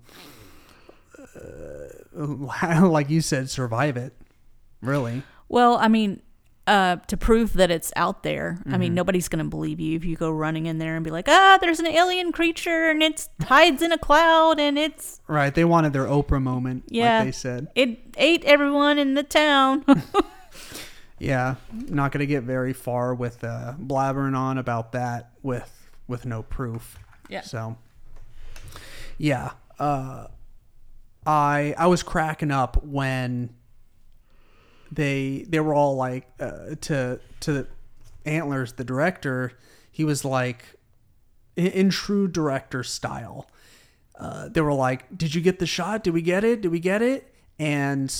[1.36, 4.12] uh, like you said, survive it.
[4.84, 6.20] Really, Well, I mean,
[6.66, 8.80] uh, to prove that it's out there, I Mm-hmm.
[8.80, 11.28] mean, nobody's going to believe you if you go running in there and be like,
[11.28, 15.54] ah, there's an alien creature and it hides in a cloud and it's, right?
[15.54, 17.18] They wanted their Oprah moment, Yeah.
[17.18, 17.68] like they said.
[17.74, 19.84] it ate everyone in the town.
[21.18, 26.26] Yeah, not going to get very far with uh, blabbering on about that with with
[26.26, 26.98] no proof.
[27.28, 27.40] Yeah.
[27.42, 27.76] So,
[29.16, 30.26] yeah, uh,
[31.24, 33.54] I I was cracking up when
[34.94, 37.66] they they were all like uh, to to
[38.24, 39.52] Antlers, the director.
[39.90, 40.64] He was like
[41.56, 43.48] in, in true director style.
[44.18, 46.04] Uh, they were like, "Did you get the shot?
[46.04, 46.62] Did we get it?
[46.62, 48.14] Did we get it?" And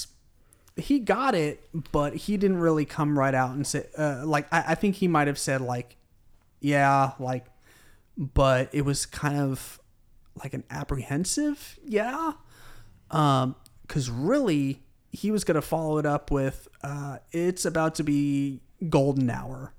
[0.77, 4.65] he got it, but he didn't really come right out and say, uh, like, I,
[4.69, 5.97] I think he might have said, like,
[6.61, 7.47] yeah, like,
[8.17, 9.81] but it was kind of
[10.43, 12.33] like an apprehensive, yeah.
[13.11, 13.55] Um,
[13.87, 14.83] cause really
[15.15, 19.73] he was going to follow it up with, uh, it's about to be golden hour.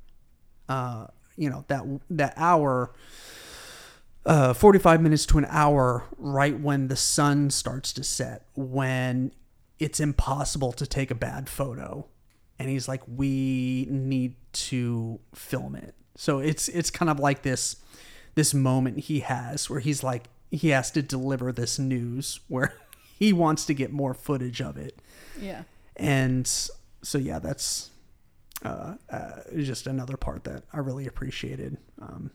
[0.67, 1.07] Uh,
[1.37, 2.91] you know, that, that hour,
[4.25, 9.31] uh, 45 minutes to an hour right when the sun starts to set, when
[9.77, 12.07] it's impossible to take a bad photo.
[12.57, 15.93] And he's like, we need to film it.
[16.17, 17.75] So it's it's kind of like this
[18.35, 22.73] this moment he has where he's like he has to deliver this news where
[23.19, 25.01] he wants to get more footage of it.
[25.41, 25.63] Yeah.
[25.95, 27.89] And so yeah, that's
[28.63, 31.77] uh, uh, just another part that I really appreciated.
[32.01, 32.31] Um,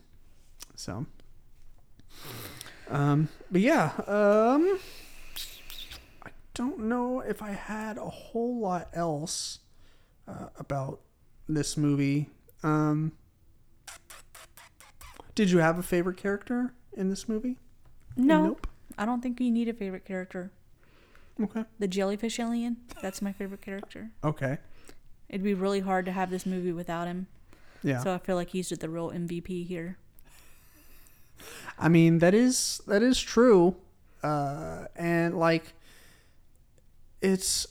[0.75, 1.05] so,
[2.89, 4.79] um, but yeah, um,
[6.23, 9.59] I don't know if I had a whole lot else
[10.27, 11.01] uh, about
[11.47, 12.29] this movie.
[12.63, 13.13] Um,
[15.35, 17.57] did you have a favorite character in this movie?
[18.15, 18.67] No, Nope.
[18.97, 20.51] I don't think you need a favorite character.
[21.43, 21.65] Okay.
[21.79, 24.11] The jellyfish alien, that's my favorite character.
[24.23, 24.57] Okay.
[25.29, 27.27] It'd be really hard to have this movie without him.
[27.83, 28.03] Yeah.
[28.03, 29.97] So I feel like he's just the real MVP here.
[31.79, 33.75] I mean that is that is true,
[34.21, 35.73] uh, and like
[37.21, 37.67] it's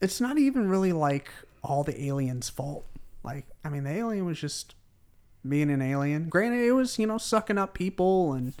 [0.00, 1.30] it's not even really like
[1.62, 2.86] all the aliens' fault.
[3.24, 4.74] Like I mean, the alien was just
[5.46, 6.28] being an alien.
[6.28, 8.52] Granted, it was you know sucking up people, and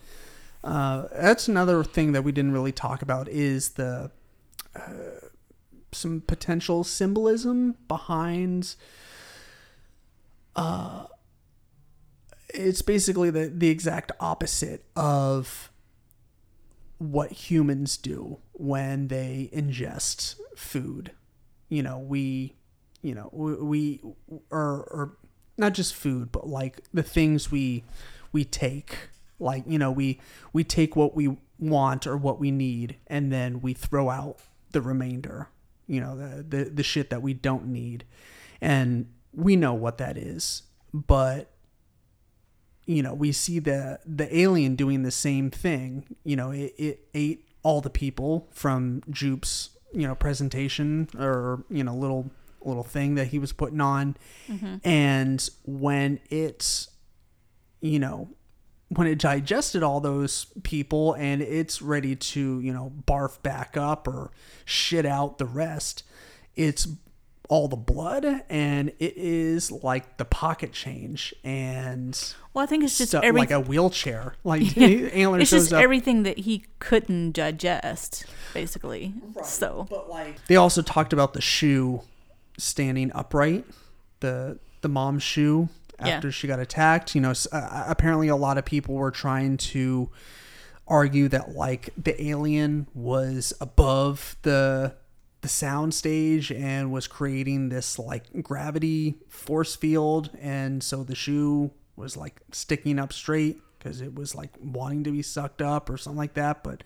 [0.64, 4.10] uh, that's another thing that we didn't really talk about is the
[4.74, 4.80] uh,
[5.92, 8.74] some potential symbolism behind
[12.54, 15.70] it's basically the, the exact opposite of
[16.98, 21.10] what humans do when they ingest food.
[21.68, 22.54] You know, we,
[23.02, 24.00] you know, we, we
[24.50, 25.16] or, or
[25.58, 27.84] not just food, but like the things we
[28.32, 29.10] we take.
[29.44, 30.20] Like you know, we
[30.52, 34.38] we take what we want or what we need, and then we throw out
[34.72, 35.48] the remainder.
[35.86, 38.04] You know, the the, the shit that we don't need,
[38.60, 41.50] and we know what that is, but
[42.86, 46.16] you know, we see the the alien doing the same thing.
[46.24, 51.84] You know, it, it ate all the people from Jupe's, you know, presentation or you
[51.84, 52.30] know, little
[52.62, 54.16] little thing that he was putting on,
[54.48, 54.76] mm-hmm.
[54.84, 56.88] and when it's,
[57.80, 58.30] you know,
[58.94, 64.08] when it digested all those people and it's ready to you know barf back up
[64.08, 64.30] or
[64.64, 66.02] shit out the rest,
[66.56, 66.88] it's
[67.50, 72.96] all the blood and it is like the pocket change and Well, I think it's
[72.96, 74.34] just stuff every, like a wheelchair.
[74.44, 75.82] Like Antler it's shows just up.
[75.82, 78.24] everything that he couldn't digest,
[78.54, 79.12] basically.
[79.42, 82.00] So but like they also talked about the shoe
[82.58, 83.66] standing upright,
[84.20, 85.68] the the mom's shoe
[86.00, 86.08] Yeah.
[86.08, 87.14] after she got attacked.
[87.14, 90.10] You know, uh, apparently a lot of people were trying to
[90.86, 94.94] argue that like the alien was above the
[95.40, 101.70] the sound stage and was creating this like gravity force field and so the shoe
[101.96, 105.98] was like sticking up straight because it was like wanting to be sucked up or
[105.98, 106.82] something like that but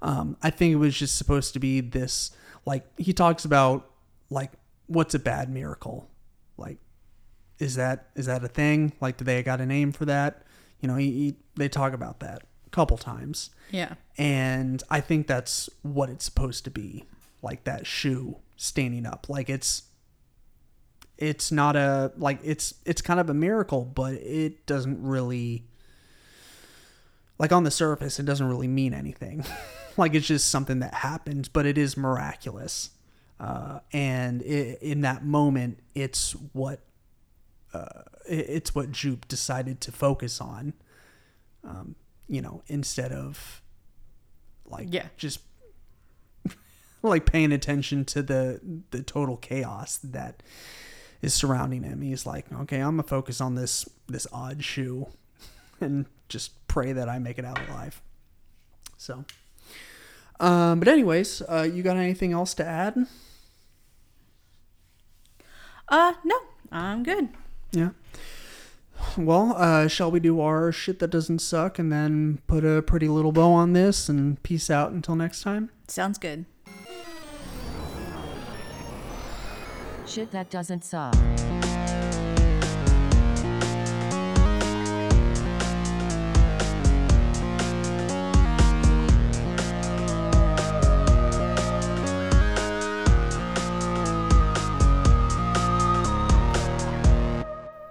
[0.00, 2.30] um, i think it was just supposed to be this
[2.64, 3.90] like he talks about
[4.30, 4.52] like
[4.86, 6.08] what's a bad miracle
[6.56, 6.78] like
[7.58, 8.92] is that is that a thing?
[9.00, 10.42] Like do they got a name for that?
[10.80, 13.50] You know he, he, they talk about that a couple times.
[13.70, 13.94] Yeah.
[14.16, 17.04] and I think that's what it's supposed to be
[17.42, 19.28] like that shoe standing up.
[19.28, 19.82] Like it's
[21.16, 25.64] it's not a like it's it's kind of a miracle but it doesn't really
[27.38, 29.44] like on the surface it doesn't really mean anything.
[29.96, 32.90] Like it's just something that happens but it is miraculous.
[33.40, 36.78] Uh, and i in that moment it's what
[37.74, 40.72] uh, it's what Jupe decided to focus on
[41.64, 41.94] um,
[42.28, 43.62] you know instead of
[44.66, 45.06] like Yeah.
[45.16, 45.40] just
[47.02, 48.60] like paying attention to the
[48.90, 50.42] the total chaos that
[51.22, 55.06] is surrounding him he's like okay i'm gonna focus on this this odd shoe
[55.80, 58.00] and just pray that i make it out alive
[58.96, 59.24] so
[60.40, 63.06] um but anyways uh you got anything else to add
[65.90, 66.36] Uh, no,
[66.70, 67.30] I'm good.
[67.72, 67.90] Yeah
[69.16, 73.08] well uh shall we do our shit that doesn't suck and then put a pretty
[73.08, 76.44] little bow on this and peace out until next time Sounds good.
[80.06, 81.14] Shit that doesn't suck.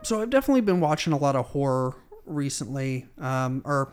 [0.07, 1.93] So I've definitely been watching a lot of horror
[2.25, 3.91] recently, um, or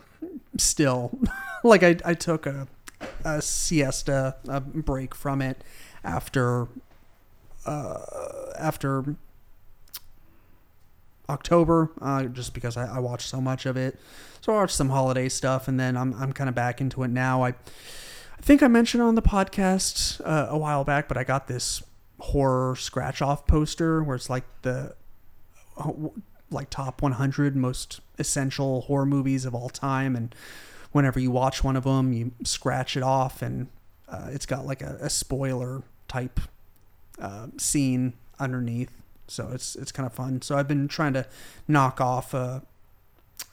[0.57, 1.19] still.
[1.65, 2.69] like I, I took a,
[3.25, 5.65] a siesta, a break from it
[6.05, 6.69] after,
[7.67, 7.99] uh,
[8.57, 9.17] after
[11.29, 13.99] October, uh, just because I, I watched so much of it.
[14.41, 17.09] So I watched some holiday stuff, and then I'm I'm kind of back into it
[17.09, 17.43] now.
[17.43, 21.49] I, I think I mentioned on the podcast uh, a while back, but I got
[21.49, 21.83] this
[22.21, 24.95] horror scratch off poster where it's like the
[26.51, 30.35] like top 100 most essential horror movies of all time and
[30.93, 33.69] whenever you watch one of them you scratch it off and
[34.09, 36.41] uh, it's got like a, a spoiler type
[37.21, 38.91] uh, scene underneath.
[39.27, 40.43] So it's it's kind of fun.
[40.43, 41.27] So i've been trying to
[41.67, 42.61] knock off uh,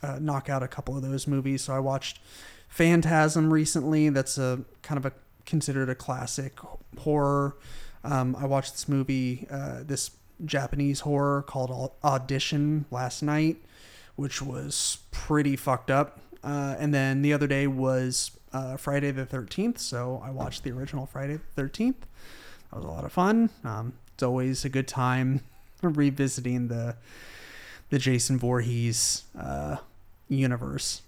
[0.04, 1.64] uh, knock out a couple of those movies.
[1.64, 2.20] So i watched
[2.68, 4.10] phantasm recently.
[4.10, 5.14] That's a kind of a
[5.46, 6.60] considered a classic
[7.00, 7.58] horror.
[8.04, 10.12] Um, i watched this movie uh, this
[10.46, 13.58] Japanese horror called Audition last night,
[14.16, 16.20] which was pretty fucked up.
[16.44, 20.72] Uh, and then the other day was uh, Friday the 13th, so I watched the
[20.72, 21.96] original Friday the 13th.
[22.72, 23.50] That was a lot of fun.
[23.64, 25.42] Um, it's always a good time
[25.82, 26.96] revisiting the
[27.90, 29.78] the Jason Voorhees uh,
[30.30, 31.02] universe.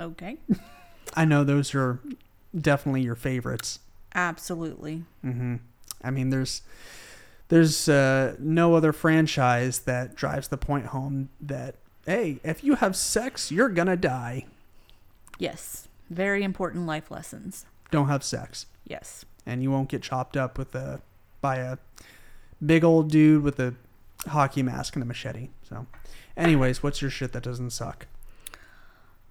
[0.00, 0.38] Okay.
[1.14, 2.00] I know those are
[2.58, 3.80] definitely your favorites.
[4.14, 5.04] Absolutely.
[5.22, 5.56] hmm
[6.02, 6.62] I mean, there's
[7.50, 11.74] there's uh, no other franchise that drives the point home that
[12.06, 14.46] hey, if you have sex, you're gonna die.
[15.38, 15.86] Yes.
[16.08, 17.66] Very important life lessons.
[17.90, 19.24] Don't have sex, Yes.
[19.46, 21.00] and you won't get chopped up with a
[21.40, 21.76] by a
[22.64, 23.74] big old dude with a
[24.28, 25.48] hockey mask and a machete.
[25.68, 25.86] So,
[26.36, 28.06] anyways, what's your shit that doesn't suck?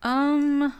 [0.04, 0.74] Um.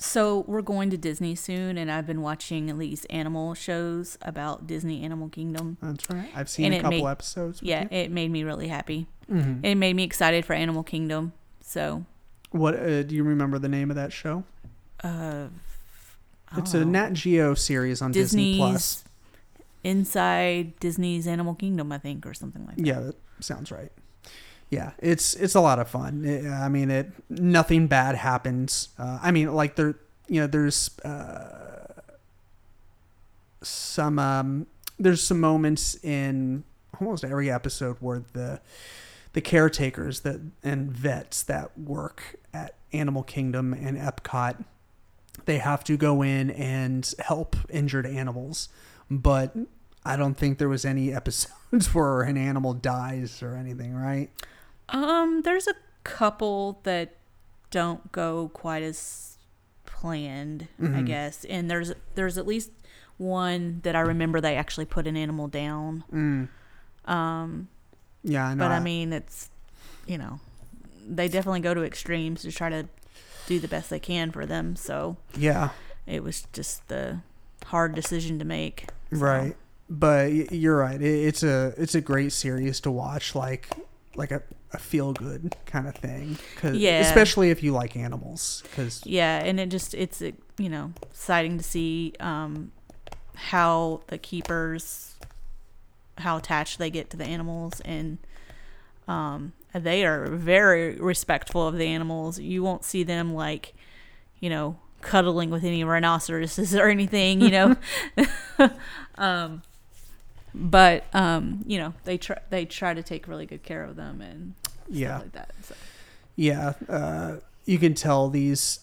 [0.00, 5.02] So we're going to Disney soon, and I've been watching these animal shows about Disney
[5.02, 5.76] Animal Kingdom.
[5.82, 6.28] That's right.
[6.34, 7.60] I've seen And a couple made- episodes.
[7.62, 9.06] Yeah, it made me really happy.
[9.28, 9.64] Mhm.
[9.64, 11.32] It made me excited for Animal Kingdom.
[11.60, 12.04] So,
[12.50, 14.44] What uh, do you remember the name of that show?
[15.04, 15.48] uh,
[16.56, 16.90] It's don't a know.
[16.92, 19.04] Nat Geo series on Disney Plus.
[19.84, 22.86] Inside Disney's Animal Kingdom, I think, or something like that.
[22.86, 23.92] Yeah, that sounds right.
[24.70, 26.24] Yeah, it's it's a lot of fun.
[26.24, 28.90] It- I mean, it nothing bad happens.
[28.98, 29.94] Uh, I mean, like there,
[30.28, 31.84] you know, there's uh,
[33.62, 34.66] some um,
[34.98, 36.64] there's some moments in
[37.00, 38.60] almost every episode where the
[39.32, 44.64] the caretakers that and vets that work at Animal Kingdom and Epcot
[45.44, 48.68] they have to go in and help injured animals,
[49.10, 49.56] but
[50.04, 54.28] I don't think there was any episodes where an animal dies or anything, right?
[54.90, 55.74] Um, there's a
[56.04, 57.16] couple that
[57.70, 59.36] don't go quite as
[59.84, 61.06] planned, I Mhm.
[61.06, 61.44] guess.
[61.44, 62.70] And there's there's at least
[63.18, 66.04] one that I remember they actually put an animal down.
[66.12, 66.48] Mm.
[67.10, 67.68] Um,
[68.22, 68.64] Yeah, I know.
[68.64, 69.50] but I mean, it's
[70.06, 70.40] you know,
[71.06, 72.88] they definitely go to extremes to try to
[73.46, 74.76] do the best they can for them.
[74.76, 75.70] So yeah,
[76.06, 77.20] it was just the
[77.66, 78.86] hard decision to make.
[79.12, 79.56] So, right.
[79.90, 81.00] But you're right.
[81.00, 83.68] It's a it's a great series to watch, like
[84.18, 84.42] like a,
[84.72, 86.36] a feel good kind of thing.
[86.56, 87.00] 'Cause- Yeah.
[87.00, 91.64] Especially if you like animals, because Yeah, and it just it's you know exciting to
[91.64, 92.72] see um,
[93.34, 95.14] how the keepers
[96.18, 98.18] how attached they get to the animals and
[99.06, 102.38] um, they are very respectful of the animals.
[102.40, 103.74] You won't see them like
[104.40, 107.76] you know cuddling with any rhinoceroses or anything, you know.
[109.16, 109.62] um,
[110.54, 114.20] but um, you know they try they try to take really good care of them
[114.20, 114.54] and
[114.88, 115.54] yeah, like that.
[115.62, 115.74] So.
[116.36, 118.80] yeah, uh, you can tell these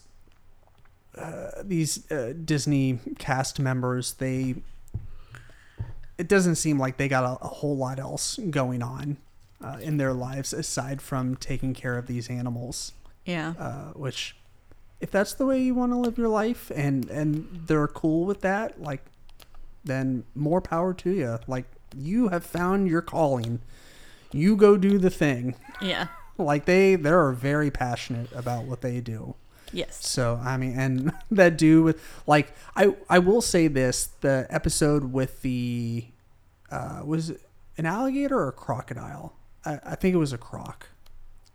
[1.16, 4.56] uh, these uh, Disney cast members they.
[6.18, 9.18] It doesn't seem like they got a, a whole lot else going on
[9.62, 12.92] uh, in their lives aside from taking care of these animals.
[13.26, 13.54] Yeah.
[13.58, 14.36] uh, which
[15.00, 18.40] if that's the way you want to live your life and and they're cool with
[18.42, 19.04] that like
[19.86, 21.64] then more power to you like
[21.96, 23.60] you have found your calling
[24.32, 26.08] you go do the thing Yeah.
[26.36, 29.34] like they they're very passionate about what they do
[29.72, 30.06] Yes.
[30.06, 35.12] so I mean, and that dude with like I I will say this: the episode
[35.12, 36.06] with the
[36.70, 37.40] uh, was it
[37.76, 39.34] an alligator or a crocodile?
[39.64, 40.88] I, I think it was a croc.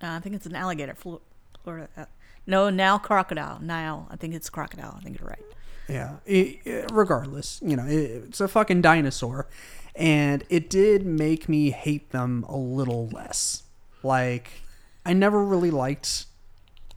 [0.04, 0.94] Uh, I think it's an alligator.
[0.94, 1.22] Flo-
[1.64, 1.88] Florida.
[1.96, 2.06] Uh,
[2.46, 3.60] no, now crocodile.
[3.62, 4.94] Now I think it's crocodile.
[4.98, 5.46] I think you're right.
[5.92, 6.18] Yeah.
[6.26, 9.48] It, regardless, you know, it, it's a fucking dinosaur,
[9.96, 13.64] and it did make me hate them a little less.
[14.04, 14.64] Like,
[15.06, 16.26] I never really liked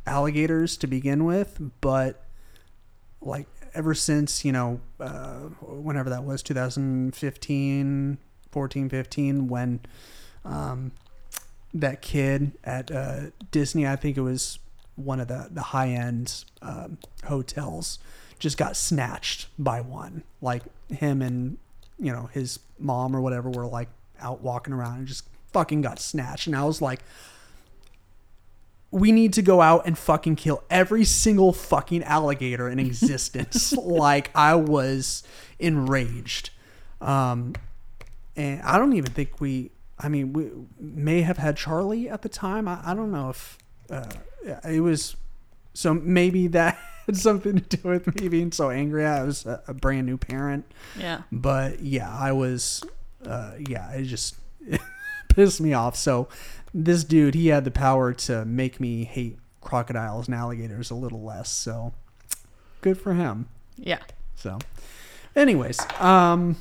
[0.07, 2.25] alligators to begin with, but
[3.21, 8.19] like ever since you know, uh, whenever that was, 2015,
[8.53, 9.81] 14, 15, when
[10.45, 10.93] um,
[11.73, 14.59] that kid at uh, Disney, I think it was
[14.97, 17.99] one of the the high end um, hotels,
[18.45, 20.23] just got snatched by one.
[20.43, 21.57] Like him and
[21.99, 23.89] you know his mom or whatever were like
[24.21, 26.47] out walking around and just fucking got snatched.
[26.47, 27.01] And I was like,
[28.91, 33.73] we need to go out and fucking kill every single fucking alligator in existence.
[33.73, 35.23] like I was
[35.59, 36.51] enraged.
[37.01, 37.55] Um,
[38.37, 39.71] and I don't even think we.
[39.99, 42.69] I mean, we may have had Charlie at the time.
[42.69, 43.57] I, I don't know if
[43.89, 44.05] uh,
[44.69, 45.17] it was.
[45.75, 49.05] So maybe that had something to do with me being so angry.
[49.05, 50.65] I was a, a brand new parent,
[50.99, 51.23] Yeah.
[51.31, 52.83] but yeah, I was.
[53.27, 54.37] Uh, yeah, it just
[55.29, 55.97] pissed me off.
[55.97, 56.29] So
[56.73, 61.23] this dude, he had the power to make me hate crocodiles and alligators a little
[61.23, 61.49] less.
[61.51, 61.93] So
[62.83, 63.49] good for him.
[63.77, 64.01] Yeah.
[64.37, 64.59] So,
[65.35, 66.57] anyways, um,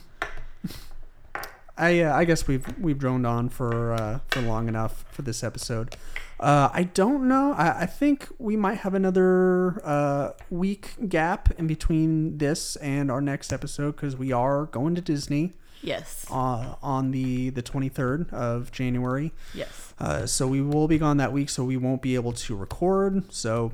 [1.78, 5.44] I uh, I guess we've we've droned on for uh, for long enough for this
[5.44, 5.96] episode.
[6.44, 7.54] Uh, I don't know.
[7.54, 13.22] I, I think we might have another uh, week gap in between this and our
[13.22, 16.26] next episode because we are going to Disney Yes.
[16.30, 19.32] uh, on the the 23rd of January.
[19.54, 19.94] Yes.
[20.00, 23.32] Uh, so we will be gone that week, so we won't be able to record.
[23.32, 23.72] So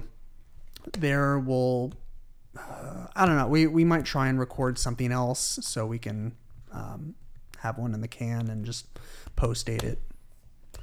[0.97, 1.93] there will,
[2.55, 3.47] uh, I don't know.
[3.47, 6.35] We we might try and record something else so we can
[6.71, 7.15] um,
[7.59, 8.85] have one in the can and just
[9.35, 9.99] post date it.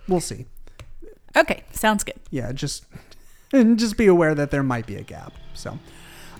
[0.08, 0.46] We'll see.
[1.36, 1.62] Okay.
[1.72, 2.16] Sounds good.
[2.30, 2.84] Yeah, just
[3.52, 5.32] and just be aware that there might be a gap.
[5.54, 5.78] So,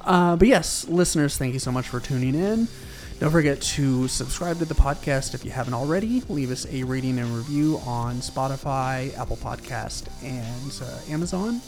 [0.03, 2.69] uh, but yes, listeners, thank you so much for tuning in.
[3.19, 6.23] Don't forget to subscribe to the podcast if you haven't already.
[6.29, 11.61] Leave us a rating and review on Spotify, Apple Podcast, and uh, Amazon.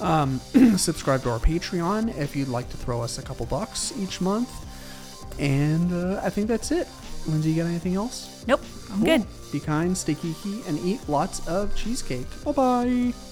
[0.00, 0.38] Um,
[0.78, 4.50] subscribe to our Patreon if you'd like to throw us a couple bucks each month.
[5.38, 6.88] And uh, I think that's it.
[7.26, 8.42] Lindsay, you got anything else?
[8.46, 8.62] Nope.
[8.90, 9.04] I'm Cool.
[9.18, 9.26] good.
[9.52, 12.26] Be kind, stay geeky, and eat lots of cheesecake.
[12.44, 13.25] Bye bye.